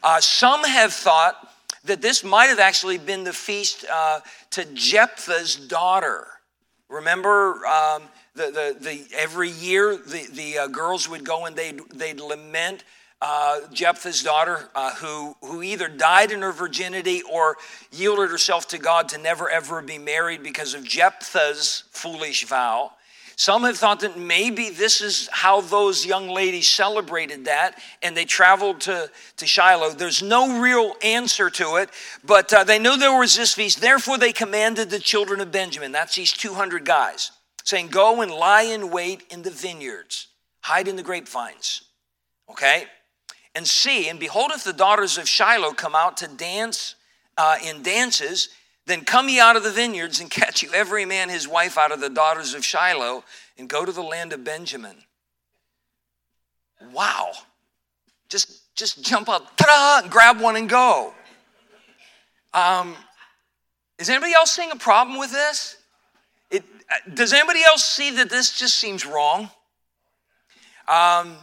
uh, 0.03 0.21
some 0.21 0.63
have 0.65 0.93
thought 0.93 1.53
that 1.85 2.01
this 2.01 2.25
might 2.25 2.47
have 2.47 2.59
actually 2.59 2.99
been 2.99 3.23
the 3.23 3.33
feast 3.33 3.85
uh, 3.93 4.19
to 4.51 4.65
jephthah's 4.75 5.55
daughter 5.55 6.27
remember 6.89 7.65
um, 7.67 8.03
the, 8.35 8.51
the, 8.51 8.77
the, 8.81 9.07
every 9.17 9.51
year 9.51 9.97
the, 9.97 10.27
the 10.33 10.59
uh, 10.59 10.67
girls 10.67 11.09
would 11.09 11.25
go 11.25 11.47
and 11.47 11.55
they'd, 11.55 11.79
they'd 11.95 12.19
lament 12.19 12.83
uh, 13.23 13.61
Jephthah's 13.73 14.23
daughter, 14.23 14.69
uh, 14.75 14.95
who, 14.97 15.35
who 15.43 15.63
either 15.63 15.89
died 15.89 16.33
in 16.33 16.43
her 16.43 16.53
virginity 16.53 17.23
or 17.23 17.57
yielded 17.91 18.31
herself 18.31 18.69
to 18.69 18.79
God 18.79 19.09
to 19.11 19.19
never 19.19 19.49
ever 19.49 19.81
be 19.81 19.99
married 19.99 20.43
because 20.43 20.75
of 20.75 20.85
Jephthah's 20.85 21.85
foolish 21.91 22.45
vow. 22.45 22.93
Some 23.39 23.65
have 23.65 23.77
thought 23.77 24.01
that 24.01 24.19
maybe 24.19 24.71
this 24.71 25.03
is 25.03 25.29
how 25.31 25.61
those 25.61 26.07
young 26.07 26.29
ladies 26.29 26.69
celebrated 26.69 27.45
that 27.45 27.79
and 28.03 28.17
they 28.17 28.25
traveled 28.25 28.81
to, 28.83 29.11
to 29.37 29.47
Shiloh. 29.47 29.91
There's 29.91 30.23
no 30.23 30.59
real 30.59 30.95
answer 31.03 31.51
to 31.51 31.77
it, 31.77 31.91
but 32.25 32.51
uh, 32.53 32.65
they 32.65 32.79
knew 32.79 32.97
there 32.97 33.19
was 33.19 33.37
this 33.37 33.53
feast. 33.53 33.83
Therefore, 33.83 34.17
they 34.17 34.33
commanded 34.33 34.89
the 34.89 34.99
children 34.99 35.41
of 35.41 35.53
Benjamin, 35.53 35.93
that's 35.93 36.15
these 36.15 36.33
200 36.33 36.87
guys, 36.87 37.31
saying, 37.63 37.89
Go 37.89 38.23
and 38.23 38.31
lie 38.31 38.63
in 38.63 38.91
wait 38.91 39.25
in 39.29 39.43
the 39.43 39.51
vineyards, 39.51 40.29
hide 40.63 40.89
in 40.89 40.97
the 40.97 41.03
grapevines. 41.03 41.83
Okay? 42.51 42.87
And 43.57 43.67
see, 43.67 44.11
and 44.11 44.21
behold, 44.21 44.51
if 44.55 44.65
the 44.65 44.73
daughters 44.75 45.17
of 45.17 45.27
Shiloh 45.27 45.73
come 45.73 45.95
out 45.95 46.19
to 46.19 46.29
dance 46.29 46.95
uh, 47.39 47.57
in 47.65 47.83
dances, 47.83 48.51
then 48.85 49.03
come 49.03 49.31
ye 49.31 49.41
out 49.41 49.57
of 49.57 49.63
the 49.63 49.71
vineyards 49.71 50.21
and 50.21 50.31
catch 50.43 50.63
you 50.63 50.71
every 50.75 51.07
man 51.07 51.31
his 51.31 51.49
wife 51.49 51.79
out 51.79 51.91
of 51.91 52.01
the 52.01 52.11
daughters 52.11 52.53
of 52.53 52.63
Shiloh 52.63 53.25
and 53.57 53.67
go 53.67 53.87
to 53.87 53.93
the 53.93 54.03
land 54.03 54.35
of 54.35 54.45
Benjamin. 54.45 54.97
Wow. 56.93 57.33
Just, 58.29 58.75
just 58.77 59.03
jump 59.03 59.31
up, 59.31 59.57
ta-da, 59.57 60.03
and 60.05 60.13
grab 60.13 60.39
one 60.39 60.57
and 60.57 60.69
go. 60.69 61.15
Um, 62.53 62.95
is 63.99 64.11
anybody 64.11 64.35
else 64.35 64.53
seeing 64.53 64.71
a 64.71 64.77
problem 64.77 65.19
with 65.19 65.33
this? 65.33 65.79
It, 66.51 66.63
uh, 66.91 67.11
does 67.15 67.33
anybody 67.33 67.61
else 67.67 67.85
see 67.85 68.11
that 68.17 68.29
this 68.29 68.59
just 68.59 68.77
seems 68.77 69.07
wrong? 69.07 69.49
Um, 70.89 71.37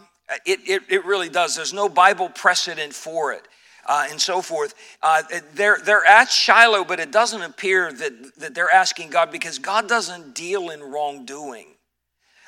it, 0.45 0.59
it, 0.67 0.83
it 0.89 1.05
really 1.05 1.29
does. 1.29 1.55
There's 1.55 1.73
no 1.73 1.89
Bible 1.89 2.29
precedent 2.29 2.93
for 2.93 3.33
it. 3.33 3.47
Uh, 3.86 4.07
and 4.09 4.21
so 4.21 4.41
forth. 4.41 4.75
Uh, 5.01 5.23
they're, 5.55 5.77
they're 5.83 6.05
at 6.05 6.31
Shiloh, 6.31 6.86
but 6.86 7.01
it 7.01 7.12
doesn't 7.12 7.41
appear 7.41 7.91
that, 7.91 8.36
that 8.38 8.55
they're 8.55 8.73
asking 8.73 9.09
God 9.09 9.29
because 9.29 9.59
God 9.59 9.89
doesn't 9.89 10.33
deal 10.33 10.69
in 10.69 10.81
wrongdoing, 10.81 11.67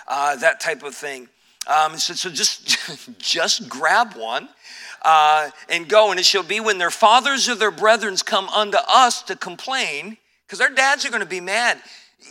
uh, 0.07 0.37
that 0.37 0.61
type 0.61 0.81
of 0.81 0.95
thing. 0.95 1.27
Um, 1.67 1.97
so, 1.97 2.13
so 2.13 2.29
just, 2.29 2.77
just 3.19 3.67
grab 3.67 4.13
one 4.15 4.47
uh, 5.01 5.49
and 5.67 5.89
go, 5.89 6.11
and 6.11 6.19
it 6.19 6.25
shall 6.25 6.43
be 6.43 6.61
when 6.61 6.77
their 6.77 6.91
fathers 6.91 7.49
or 7.49 7.55
their 7.55 7.71
brethren 7.71 8.15
come 8.23 8.47
unto 8.49 8.77
us 8.87 9.21
to 9.23 9.35
complain, 9.35 10.17
because 10.45 10.59
their 10.59 10.69
dads 10.69 11.05
are 11.05 11.09
going 11.09 11.21
to 11.21 11.27
be 11.27 11.41
mad. 11.41 11.79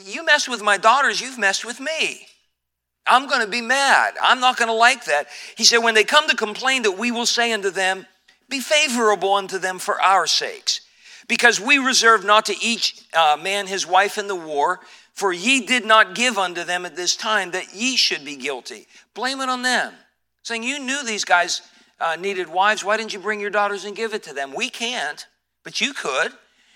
You 0.03 0.25
mess 0.25 0.49
with 0.49 0.63
my 0.63 0.79
daughters, 0.79 1.21
you've 1.21 1.39
messed 1.39 1.65
with 1.65 1.79
me. 1.79 2.27
I'm 3.07 3.29
going 3.29 3.43
to 3.43 3.51
be 3.51 3.61
mad. 3.61 4.15
I'm 4.23 4.41
not 4.41 4.57
going 4.57 4.69
to 4.69 4.75
like 4.75 5.05
that. 5.05 5.27
He 5.57 5.65
said, 5.65 5.79
When 5.79 5.95
they 5.95 6.05
come 6.05 6.29
to 6.29 6.37
complain, 6.37 6.83
that 6.83 6.99
we 6.99 7.11
will 7.11 7.27
say 7.27 7.53
unto 7.53 7.71
them, 7.71 8.07
Be 8.49 8.61
favorable 8.61 9.35
unto 9.35 9.59
them 9.59 9.79
for 9.79 10.01
our 10.01 10.27
sakes, 10.27 10.81
because 11.29 11.61
we 11.61 11.79
reserve 11.79 12.25
not 12.25 12.47
to 12.47 12.57
each 12.63 13.05
uh, 13.15 13.37
man 13.41 13.67
his 13.67 13.87
wife 13.87 14.17
in 14.17 14.29
the 14.29 14.35
war, 14.35 14.81
for 15.13 15.33
ye 15.33 15.65
did 15.65 15.85
not 15.85 16.15
give 16.15 16.39
unto 16.39 16.65
them 16.65 16.87
at 16.87 16.97
this 16.97 17.15
time 17.15 17.51
that 17.53 17.75
ye 17.75 17.97
should 17.97 18.25
be 18.25 18.37
guilty. 18.37 18.87
Blame 19.15 19.41
it 19.41 19.49
on 19.49 19.63
them. 19.63 19.93
Saying, 20.43 20.63
You 20.63 20.79
knew 20.79 21.05
these 21.05 21.25
guys 21.25 21.63
uh, 22.01 22.17
needed 22.17 22.49
wives, 22.49 22.85
why 22.85 22.97
didn't 22.97 23.13
you 23.13 23.21
bring 23.21 23.41
your 23.41 23.51
daughters 23.51 23.85
and 23.85 23.95
give 23.95 24.15
it 24.15 24.23
to 24.25 24.35
them? 24.35 24.55
We 24.55 24.69
can't, 24.69 25.27
but 25.63 25.81
you 25.81 25.93
could. 25.93 26.33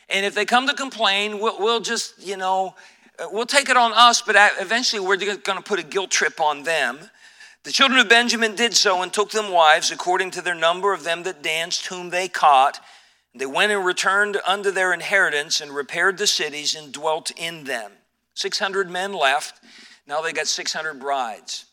And 0.08 0.24
if 0.24 0.34
they 0.34 0.46
come 0.46 0.66
to 0.68 0.74
complain, 0.74 1.38
we'll, 1.38 1.58
we'll 1.58 1.80
just, 1.80 2.24
you 2.24 2.36
know, 2.36 2.74
we'll 3.33 3.46
take 3.46 3.68
it 3.68 3.76
on 3.76 3.92
us, 3.94 4.22
but 4.22 4.37
eventually 4.61 5.00
we're 5.00 5.16
going 5.16 5.38
to 5.38 5.62
put 5.62 5.78
a 5.78 5.85
guilt 5.85 6.11
trip 6.11 6.40
on 6.40 6.62
them. 6.62 6.98
The 7.64 7.72
children 7.72 8.00
of 8.00 8.09
Benjamin 8.09 8.54
did 8.54 8.74
so 8.74 9.02
and 9.02 9.12
took 9.12 9.31
them 9.31 9.50
wives 9.50 9.90
according 9.90 10.31
to 10.33 10.42
their 10.42 10.54
number 10.54 10.94
of 10.94 11.04
them 11.04 11.24
that 11.24 11.42
danced, 11.42 11.87
whom 11.87 12.11
they 12.11 12.28
caught. 12.28 12.81
They 13.35 13.46
went 13.46 13.72
and 13.72 13.85
returned 13.85 14.40
unto 14.46 14.70
their 14.70 14.92
inheritance 14.92 15.61
and 15.61 15.70
repaired 15.70 16.18
the 16.18 16.26
cities 16.26 16.74
and 16.74 16.92
dwelt 16.92 17.31
in 17.37 17.64
them. 17.64 17.92
600 18.35 18.88
men 18.88 19.12
left. 19.12 19.62
Now 20.07 20.22
they 20.22 20.33
got 20.33 20.46
600 20.46 20.94
brides. 20.94 21.66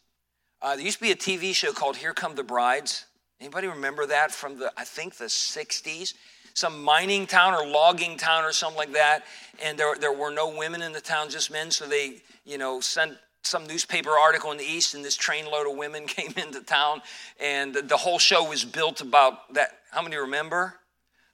Uh, 0.62 0.76
there 0.76 0.86
used 0.86 0.98
to 0.98 1.04
be 1.04 1.12
a 1.12 1.16
TV 1.16 1.54
show 1.54 1.72
called 1.72 1.98
Here 1.98 2.14
Come 2.14 2.36
the 2.36 2.44
Brides. 2.44 3.06
Anybody 3.40 3.68
remember 3.68 4.06
that 4.08 4.32
from 4.32 4.58
the, 4.58 4.74
I 4.76 4.84
think, 4.84 5.16
the 5.16 5.26
60s? 5.26 6.14
Some 6.56 6.84
mining 6.84 7.28
town 7.28 7.54
or 7.54 7.68
logging 7.68 8.18
town 8.18 8.44
or 8.44 8.52
something 8.52 8.78
like 8.78 8.94
that. 8.94 9.26
And 9.64 9.78
there, 9.78 9.96
there 9.96 10.14
were 10.14 10.32
no 10.32 10.50
women 10.58 10.82
in 10.82 10.94
the 10.94 11.02
town, 11.02 11.30
just 11.30 11.52
men. 11.52 11.70
So 11.70 11.86
they, 11.86 12.22
you 12.46 12.58
know, 12.58 12.80
sent 12.80 13.18
some 13.44 13.68
newspaper 13.68 14.12
article 14.12 14.52
in 14.52 14.58
the 14.58 14.64
East, 14.66 14.96
and 14.96 15.06
this 15.06 15.18
trainload 15.18 15.70
of 15.70 15.78
women 15.78 16.06
came 16.08 16.34
into 16.38 16.62
town. 16.62 17.02
And 17.40 17.76
the, 17.76 17.98
whole 17.98 18.20
show 18.20 18.50
was 18.50 18.66
built 18.66 19.02
about 19.02 19.54
that. 19.54 19.80
How 19.92 20.02
many 20.02 20.16
remember? 20.16 20.76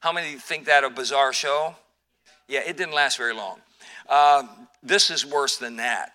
How 0.01 0.11
many 0.11 0.35
think 0.35 0.65
that 0.65 0.83
a 0.83 0.89
bizarre 0.89 1.33
show? 1.33 1.75
Yeah, 2.47 2.61
it 2.65 2.75
didn't 2.75 2.95
last 2.95 3.17
very 3.17 3.33
long. 3.33 3.59
Uh, 4.09 4.43
this 4.83 5.09
is 5.09 5.25
worse 5.25 5.57
than 5.57 5.77
that. 5.77 6.13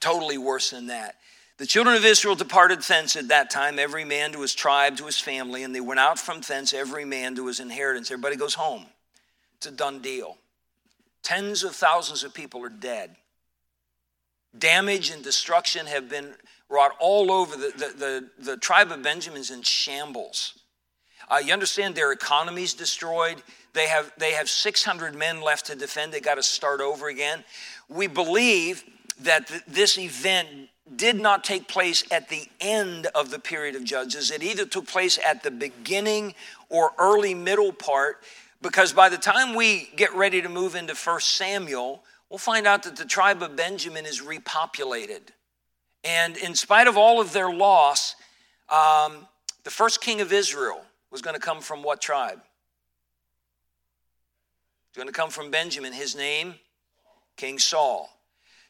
Totally 0.00 0.38
worse 0.38 0.70
than 0.70 0.88
that. 0.88 1.14
The 1.58 1.66
children 1.66 1.96
of 1.96 2.04
Israel 2.04 2.36
departed 2.36 2.82
thence 2.82 3.16
at 3.16 3.28
that 3.28 3.50
time, 3.50 3.80
every 3.80 4.04
man 4.04 4.30
to 4.32 4.42
his 4.42 4.54
tribe, 4.54 4.96
to 4.98 5.06
his 5.06 5.18
family, 5.18 5.64
and 5.64 5.74
they 5.74 5.80
went 5.80 5.98
out 5.98 6.18
from 6.18 6.40
thence, 6.40 6.72
every 6.72 7.04
man 7.04 7.34
to 7.34 7.48
his 7.48 7.58
inheritance. 7.58 8.12
Everybody 8.12 8.36
goes 8.36 8.54
home. 8.54 8.86
It's 9.56 9.66
a 9.66 9.72
done 9.72 9.98
deal. 9.98 10.38
Tens 11.24 11.64
of 11.64 11.74
thousands 11.74 12.22
of 12.22 12.32
people 12.32 12.64
are 12.64 12.68
dead. 12.68 13.16
Damage 14.56 15.10
and 15.10 15.22
destruction 15.22 15.86
have 15.86 16.08
been 16.08 16.32
wrought 16.68 16.92
all 17.00 17.32
over. 17.32 17.56
The, 17.56 17.72
the, 17.76 17.98
the, 17.98 18.30
the 18.52 18.56
tribe 18.56 18.92
of 18.92 19.02
Benjamin's 19.02 19.50
in 19.50 19.62
shambles. 19.62 20.60
Uh, 21.28 21.40
you 21.44 21.52
understand 21.52 21.96
their 21.96 22.12
economy's 22.12 22.72
destroyed. 22.72 23.42
They 23.72 23.88
have, 23.88 24.12
they 24.16 24.32
have 24.32 24.48
600 24.48 25.14
men 25.16 25.42
left 25.42 25.66
to 25.66 25.74
defend. 25.74 26.12
They 26.12 26.20
got 26.20 26.36
to 26.36 26.42
start 26.42 26.80
over 26.80 27.08
again. 27.08 27.42
We 27.88 28.06
believe 28.06 28.84
that 29.22 29.48
th- 29.48 29.62
this 29.66 29.98
event 29.98 30.70
did 30.96 31.20
not 31.20 31.44
take 31.44 31.68
place 31.68 32.04
at 32.10 32.28
the 32.28 32.48
end 32.60 33.06
of 33.14 33.30
the 33.30 33.38
period 33.38 33.74
of 33.74 33.84
Judges. 33.84 34.30
It 34.30 34.42
either 34.42 34.64
took 34.64 34.86
place 34.86 35.18
at 35.24 35.42
the 35.42 35.50
beginning 35.50 36.34
or 36.68 36.92
early 36.98 37.34
middle 37.34 37.72
part, 37.72 38.22
because 38.62 38.92
by 38.92 39.08
the 39.08 39.18
time 39.18 39.54
we 39.54 39.90
get 39.96 40.14
ready 40.14 40.42
to 40.42 40.48
move 40.48 40.74
into 40.74 40.94
1 40.94 41.20
Samuel, 41.20 42.02
we'll 42.28 42.38
find 42.38 42.66
out 42.66 42.82
that 42.82 42.96
the 42.96 43.04
tribe 43.04 43.42
of 43.42 43.56
Benjamin 43.56 44.06
is 44.06 44.20
repopulated. 44.20 45.30
And 46.04 46.36
in 46.36 46.54
spite 46.54 46.86
of 46.86 46.96
all 46.96 47.20
of 47.20 47.32
their 47.32 47.52
loss, 47.52 48.14
um, 48.68 49.26
the 49.64 49.70
first 49.70 50.00
king 50.00 50.20
of 50.20 50.32
Israel 50.32 50.82
was 51.10 51.22
going 51.22 51.34
to 51.34 51.40
come 51.40 51.60
from 51.60 51.82
what 51.82 52.00
tribe? 52.00 52.40
It's 54.88 54.96
going 54.96 55.08
to 55.08 55.12
come 55.12 55.30
from 55.30 55.50
Benjamin. 55.50 55.92
His 55.92 56.16
name, 56.16 56.54
King 57.36 57.58
Saul. 57.58 58.17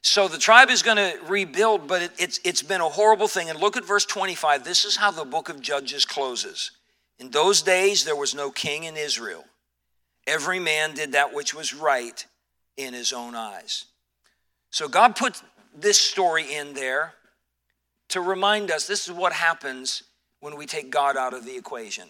So 0.02 0.28
the 0.28 0.38
tribe 0.38 0.70
is 0.70 0.82
going 0.82 0.96
to 0.96 1.18
rebuild, 1.26 1.88
but 1.88 2.02
it, 2.02 2.12
it's, 2.18 2.40
it's 2.44 2.62
been 2.62 2.80
a 2.80 2.88
horrible 2.88 3.28
thing. 3.28 3.50
And 3.50 3.58
look 3.58 3.76
at 3.76 3.84
verse 3.84 4.04
25. 4.04 4.64
This 4.64 4.84
is 4.84 4.96
how 4.96 5.10
the 5.10 5.24
book 5.24 5.48
of 5.48 5.60
Judges 5.60 6.04
closes. 6.04 6.70
In 7.18 7.30
those 7.30 7.62
days, 7.62 8.04
there 8.04 8.16
was 8.16 8.34
no 8.34 8.50
king 8.50 8.84
in 8.84 8.96
Israel. 8.96 9.44
Every 10.26 10.60
man 10.60 10.94
did 10.94 11.12
that 11.12 11.34
which 11.34 11.54
was 11.54 11.74
right 11.74 12.24
in 12.76 12.94
his 12.94 13.12
own 13.12 13.34
eyes. 13.34 13.86
So 14.70 14.88
God 14.88 15.16
put 15.16 15.40
this 15.74 15.98
story 15.98 16.54
in 16.54 16.74
there 16.74 17.14
to 18.10 18.20
remind 18.20 18.70
us 18.70 18.86
this 18.86 19.08
is 19.08 19.14
what 19.14 19.32
happens 19.32 20.02
when 20.40 20.56
we 20.56 20.66
take 20.66 20.90
God 20.90 21.16
out 21.16 21.34
of 21.34 21.44
the 21.44 21.56
equation. 21.56 22.08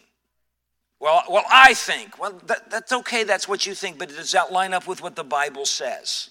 Well, 1.01 1.23
well, 1.31 1.45
I 1.51 1.75
think. 1.75 2.19
Well, 2.19 2.41
that, 2.47 2.71
that's 2.71 2.93
okay. 2.93 3.25
That's 3.25 3.49
what 3.49 3.67
you 3.67 3.75
think, 3.75 3.99
but 3.99 4.09
does 4.09 4.33
that 4.33 4.53
line 4.53 4.75
up 4.75 4.87
with 4.87 5.01
what 5.01 5.17
the 5.17 5.25
Bible 5.25 5.65
says? 5.65 6.31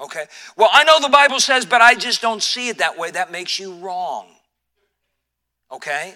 Okay. 0.00 0.24
Well, 0.56 0.70
I 0.72 0.84
know 0.84 0.98
the 0.98 1.10
Bible 1.10 1.40
says, 1.40 1.66
but 1.66 1.82
I 1.82 1.94
just 1.94 2.22
don't 2.22 2.42
see 2.42 2.68
it 2.68 2.78
that 2.78 2.98
way. 2.98 3.10
That 3.10 3.30
makes 3.30 3.58
you 3.58 3.74
wrong. 3.74 4.28
Okay? 5.70 6.14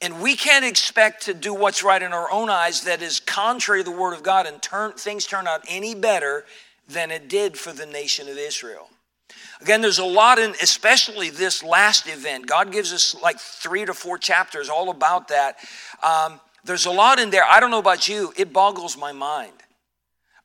And 0.00 0.20
we 0.22 0.36
can't 0.36 0.64
expect 0.64 1.24
to 1.24 1.34
do 1.34 1.52
what's 1.52 1.82
right 1.82 2.00
in 2.00 2.12
our 2.12 2.30
own 2.30 2.48
eyes 2.48 2.84
that 2.84 3.02
is 3.02 3.20
contrary 3.20 3.82
to 3.82 3.90
the 3.90 3.96
Word 3.96 4.14
of 4.14 4.22
God 4.22 4.46
and 4.46 4.62
turn, 4.62 4.92
things 4.92 5.26
turn 5.26 5.46
out 5.46 5.62
any 5.68 5.94
better 5.94 6.44
than 6.88 7.10
it 7.10 7.28
did 7.28 7.58
for 7.58 7.72
the 7.72 7.86
nation 7.86 8.28
of 8.28 8.36
Israel. 8.36 8.88
Again, 9.60 9.80
there's 9.80 9.98
a 9.98 10.04
lot 10.04 10.38
in, 10.38 10.50
especially 10.62 11.30
this 11.30 11.62
last 11.62 12.06
event. 12.08 12.46
God 12.46 12.70
gives 12.70 12.92
us 12.92 13.14
like 13.22 13.38
three 13.38 13.84
to 13.84 13.94
four 13.94 14.18
chapters 14.18 14.68
all 14.68 14.90
about 14.90 15.28
that. 15.28 15.56
Um, 16.02 16.40
there's 16.64 16.86
a 16.86 16.90
lot 16.90 17.18
in 17.18 17.30
there. 17.30 17.44
I 17.50 17.60
don't 17.60 17.70
know 17.70 17.78
about 17.78 18.06
you, 18.08 18.32
it 18.36 18.52
boggles 18.52 18.96
my 18.96 19.12
mind. 19.12 19.52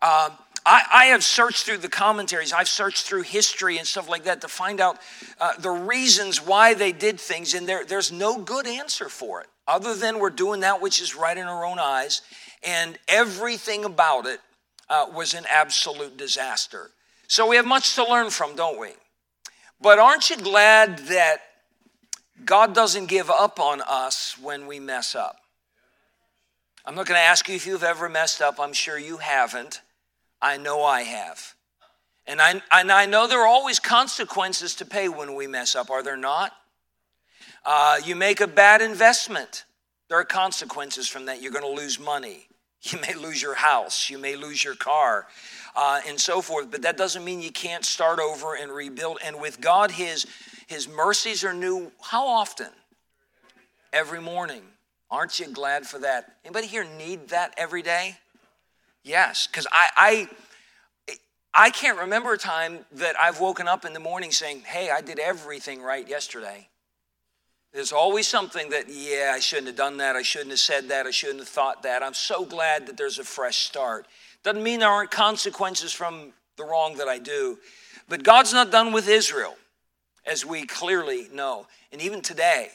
Um, 0.02 0.32
I, 0.70 0.84
I, 0.92 1.06
have 1.06 1.24
searched 1.24 1.66
through 1.66 1.80
the 1.80 1.90
commentaries, 1.90 2.54
I've 2.54 2.70
searched 2.70 3.08
through 3.08 3.24
history 3.24 3.80
and 3.80 3.88
stuff 3.88 4.08
like 4.08 4.26
that 4.26 4.42
to 4.42 4.48
find 4.48 4.80
out 4.80 5.00
uh, 5.42 5.54
the 5.58 5.72
reasons 5.72 6.46
why 6.46 6.76
they 6.76 6.92
did 6.92 7.20
things, 7.20 7.56
and 7.56 7.68
there, 7.68 7.84
there's 7.84 8.12
no 8.12 8.38
good 8.38 8.68
answer 8.68 9.10
for 9.10 9.42
it 9.42 9.48
other 9.68 9.96
than 9.96 10.20
we're 10.20 10.30
doing 10.30 10.60
that 10.60 10.80
which 10.80 11.02
is 11.02 11.16
right 11.16 11.38
in 11.38 11.48
our 11.48 11.66
own 11.66 11.80
eyes, 11.80 12.22
and 12.64 13.00
everything 13.08 13.84
about 13.84 14.28
it 14.28 14.42
uh, 14.90 15.08
was 15.12 15.34
an 15.34 15.46
absolute 15.50 16.18
disaster. 16.18 16.92
So 17.28 17.48
we 17.48 17.56
have 17.56 17.66
much 17.66 17.96
to 17.96 18.08
learn 18.08 18.30
from, 18.30 18.56
don't 18.56 18.80
we? 18.80 18.90
But 19.82 19.98
aren't 19.98 20.30
you 20.30 20.38
glad 20.38 21.00
that 21.08 21.38
God 22.46 22.76
doesn't 22.76 23.08
give 23.08 23.32
up 23.32 23.60
on 23.60 23.82
us 23.88 24.38
when 24.40 24.68
we 24.68 24.80
mess 24.80 25.16
up? 25.16 25.38
I'm 26.86 26.94
not 26.94 27.08
going 27.08 27.20
to 27.20 27.26
ask 27.26 27.50
you 27.50 27.56
if 27.56 27.66
you've 27.66 27.84
ever 27.84 28.08
messed 28.08 28.40
up. 28.40 28.60
I'm 28.60 28.74
sure 28.74 29.00
you 29.00 29.18
haven't. 29.18 29.82
I 30.42 30.58
know 30.58 30.84
I 30.84 31.02
have. 31.02 31.56
And 32.26 32.42
I, 32.42 32.62
and 32.72 32.92
I 32.92 33.06
know 33.06 33.28
there 33.28 33.42
are 33.42 33.48
always 33.48 33.80
consequences 33.80 34.76
to 34.76 34.86
pay 34.86 35.10
when 35.10 35.36
we 35.36 35.48
mess 35.48 35.76
up, 35.76 35.90
are 35.90 36.04
there 36.04 36.18
not? 36.18 36.54
Uh, 37.66 37.98
you 38.06 38.16
make 38.16 38.40
a 38.40 38.48
bad 38.48 38.82
investment, 38.82 39.66
there 40.10 40.20
are 40.20 40.26
consequences 40.26 41.08
from 41.08 41.26
that. 41.26 41.42
You're 41.42 41.52
going 41.52 41.64
to 41.64 41.82
lose 41.82 42.00
money. 42.00 42.48
You 42.82 42.98
may 43.02 43.14
lose 43.14 43.42
your 43.42 43.56
house. 43.56 44.10
You 44.10 44.18
may 44.18 44.38
lose 44.38 44.64
your 44.64 44.76
car. 44.76 45.28
Uh, 45.76 46.00
and 46.08 46.20
so 46.20 46.42
forth. 46.42 46.72
But 46.72 46.84
that 46.84 46.96
doesn't 46.96 47.26
mean 47.26 47.42
you 47.42 47.52
can't 47.52 47.84
start 47.84 48.20
over 48.20 48.56
and 48.56 48.72
rebuild. 48.72 49.20
And 49.24 49.42
with 49.42 49.60
God, 49.60 49.92
His 49.92 50.26
His 50.68 50.88
mercies 50.88 51.44
are 51.44 51.54
new. 51.54 51.92
How 52.02 52.26
often? 52.26 52.70
Every 53.92 54.22
morning. 54.22 54.62
Aren't 55.12 55.40
you 55.40 55.48
glad 55.48 55.88
for 55.88 56.00
that? 56.00 56.38
Anybody 56.46 56.68
here 56.68 56.86
need 56.98 57.30
that 57.30 57.54
every 57.58 57.82
day? 57.82 58.18
Yes, 59.10 59.48
because 59.48 59.66
I, 59.72 59.90
I 59.98 61.18
I 61.52 61.72
can't 61.72 61.98
remember 61.98 62.32
a 62.34 62.38
time 62.38 62.86
that 62.92 63.20
I've 63.20 63.40
woken 63.40 63.68
up 63.68 63.84
in 63.84 63.94
the 63.94 64.00
morning 64.00 64.32
saying, 64.32 64.62
"Hey, 64.62 64.92
I 64.92 65.02
did 65.02 65.18
everything 65.18 65.82
right 65.82 66.08
yesterday." 66.08 66.70
There's 67.74 67.92
always 67.92 68.28
something 68.28 68.70
that, 68.70 68.86
yeah, 68.88 69.32
I 69.36 69.40
shouldn't 69.40 69.68
have 69.68 69.76
done 69.76 69.98
that. 69.98 70.16
I 70.16 70.22
shouldn't 70.22 70.52
have 70.52 70.60
said 70.60 70.90
that. 70.90 71.08
I 71.08 71.12
shouldn't 71.12 71.40
have 71.40 71.48
thought 71.48 71.84
that. 71.84 72.04
I'm 72.04 72.14
so 72.14 72.46
glad 72.46 72.86
that 72.86 72.98
there's 72.98 73.18
a 73.18 73.24
fresh 73.24 73.58
start. 73.58 74.08
Doesn't 74.44 74.62
mean 74.62 74.80
there 74.80 74.90
aren't 74.90 75.12
consequences 75.12 75.92
from 75.92 76.34
the 76.58 76.64
wrong 76.64 76.98
that 76.98 77.08
I 77.08 77.18
do. 77.18 77.58
But 78.08 78.24
God's 78.24 78.54
not 78.54 78.72
done 78.72 78.92
with 78.92 79.08
Israel, 79.08 79.56
as 80.26 80.46
we 80.46 80.66
clearly 80.66 81.30
know. 81.32 81.68
And 81.92 82.02
even 82.02 82.22
today, 82.22 82.70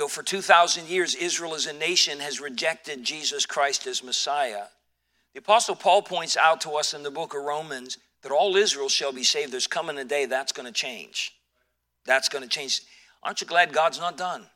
Though 0.00 0.08
for 0.08 0.22
2,000 0.22 0.88
years 0.88 1.14
Israel 1.14 1.54
as 1.54 1.66
a 1.66 1.74
nation 1.74 2.20
has 2.20 2.40
rejected 2.40 3.04
Jesus 3.04 3.44
Christ 3.44 3.86
as 3.86 4.02
Messiah, 4.02 4.64
the 5.32 5.40
Apostle 5.40 5.76
Paul 5.76 6.02
points 6.02 6.36
out 6.36 6.60
to 6.62 6.70
us 6.72 6.92
in 6.92 7.02
the 7.02 7.10
book 7.10 7.34
of 7.34 7.42
Romans 7.42 7.98
that 8.22 8.32
all 8.32 8.56
Israel 8.56 8.88
shall 8.88 9.12
be 9.12 9.22
saved. 9.22 9.52
There's 9.52 9.66
coming 9.66 9.98
a 9.98 10.04
day 10.04 10.26
that's 10.26 10.52
going 10.52 10.66
to 10.66 10.72
change. 10.72 11.32
That's 12.04 12.28
going 12.28 12.42
to 12.42 12.48
change. 12.48 12.82
Aren't 13.22 13.40
you 13.40 13.46
glad 13.46 13.72
God's 13.72 13.98
not 13.98 14.16
done? 14.16 14.46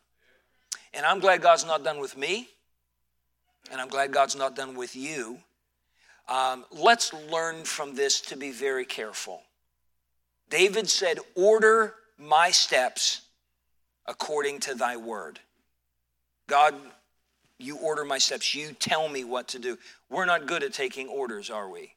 And 0.92 1.04
I'm 1.04 1.20
glad 1.20 1.42
God's 1.42 1.64
not 1.64 1.84
done 1.84 1.98
with 1.98 2.16
me, 2.16 2.48
and 3.70 3.80
I'm 3.80 3.88
glad 3.88 4.12
God's 4.12 4.37
not 4.37 4.54
done 4.54 4.77
with 4.77 4.94
you. 4.94 5.38
Um, 6.29 6.64
let's 6.70 7.12
learn 7.12 7.64
from 7.64 7.94
this 7.94 8.20
to 8.22 8.37
be 8.37 8.50
very 8.50 8.85
careful. 8.85 9.42
David 10.48 10.88
said, 10.88 11.18
Order 11.35 11.94
my 12.18 12.50
steps 12.50 13.22
according 14.06 14.60
to 14.60 14.75
thy 14.75 14.96
word. 14.96 15.40
God, 16.46 16.75
you 17.59 17.77
order 17.77 18.05
my 18.05 18.19
steps. 18.19 18.55
You 18.55 18.73
tell 18.73 19.09
me 19.09 19.25
what 19.25 19.48
to 19.48 19.59
do. 19.59 19.79
We're 20.11 20.25
not 20.25 20.46
good 20.46 20.63
at 20.63 20.73
taking 20.73 21.09
orders, 21.09 21.50
are 21.50 21.69
we? 21.69 21.94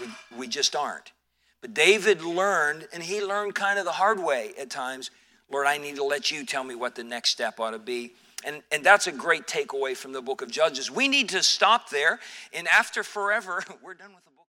We, 0.00 0.06
we 0.38 0.48
just 0.48 0.76
aren't. 0.76 1.12
But 1.60 1.74
David 1.74 2.22
learned, 2.22 2.88
and 2.92 3.02
he 3.02 3.22
learned 3.22 3.54
kind 3.54 3.78
of 3.78 3.84
the 3.84 3.92
hard 3.92 4.22
way 4.22 4.52
at 4.58 4.70
times 4.70 5.10
Lord, 5.50 5.66
I 5.66 5.78
need 5.78 5.96
to 5.96 6.04
let 6.04 6.30
you 6.30 6.46
tell 6.46 6.62
me 6.62 6.74
what 6.74 6.94
the 6.94 7.02
next 7.02 7.30
step 7.30 7.58
ought 7.58 7.72
to 7.72 7.78
be. 7.78 8.12
And, 8.44 8.62
and 8.70 8.84
that's 8.84 9.06
a 9.06 9.12
great 9.12 9.46
takeaway 9.46 9.96
from 9.96 10.12
the 10.12 10.22
book 10.22 10.42
of 10.42 10.50
Judges. 10.50 10.90
We 10.90 11.08
need 11.08 11.28
to 11.30 11.42
stop 11.42 11.90
there, 11.90 12.20
and 12.54 12.66
after 12.68 13.02
forever, 13.02 13.62
we're 13.82 13.94
done 13.94 14.14
with 14.14 14.24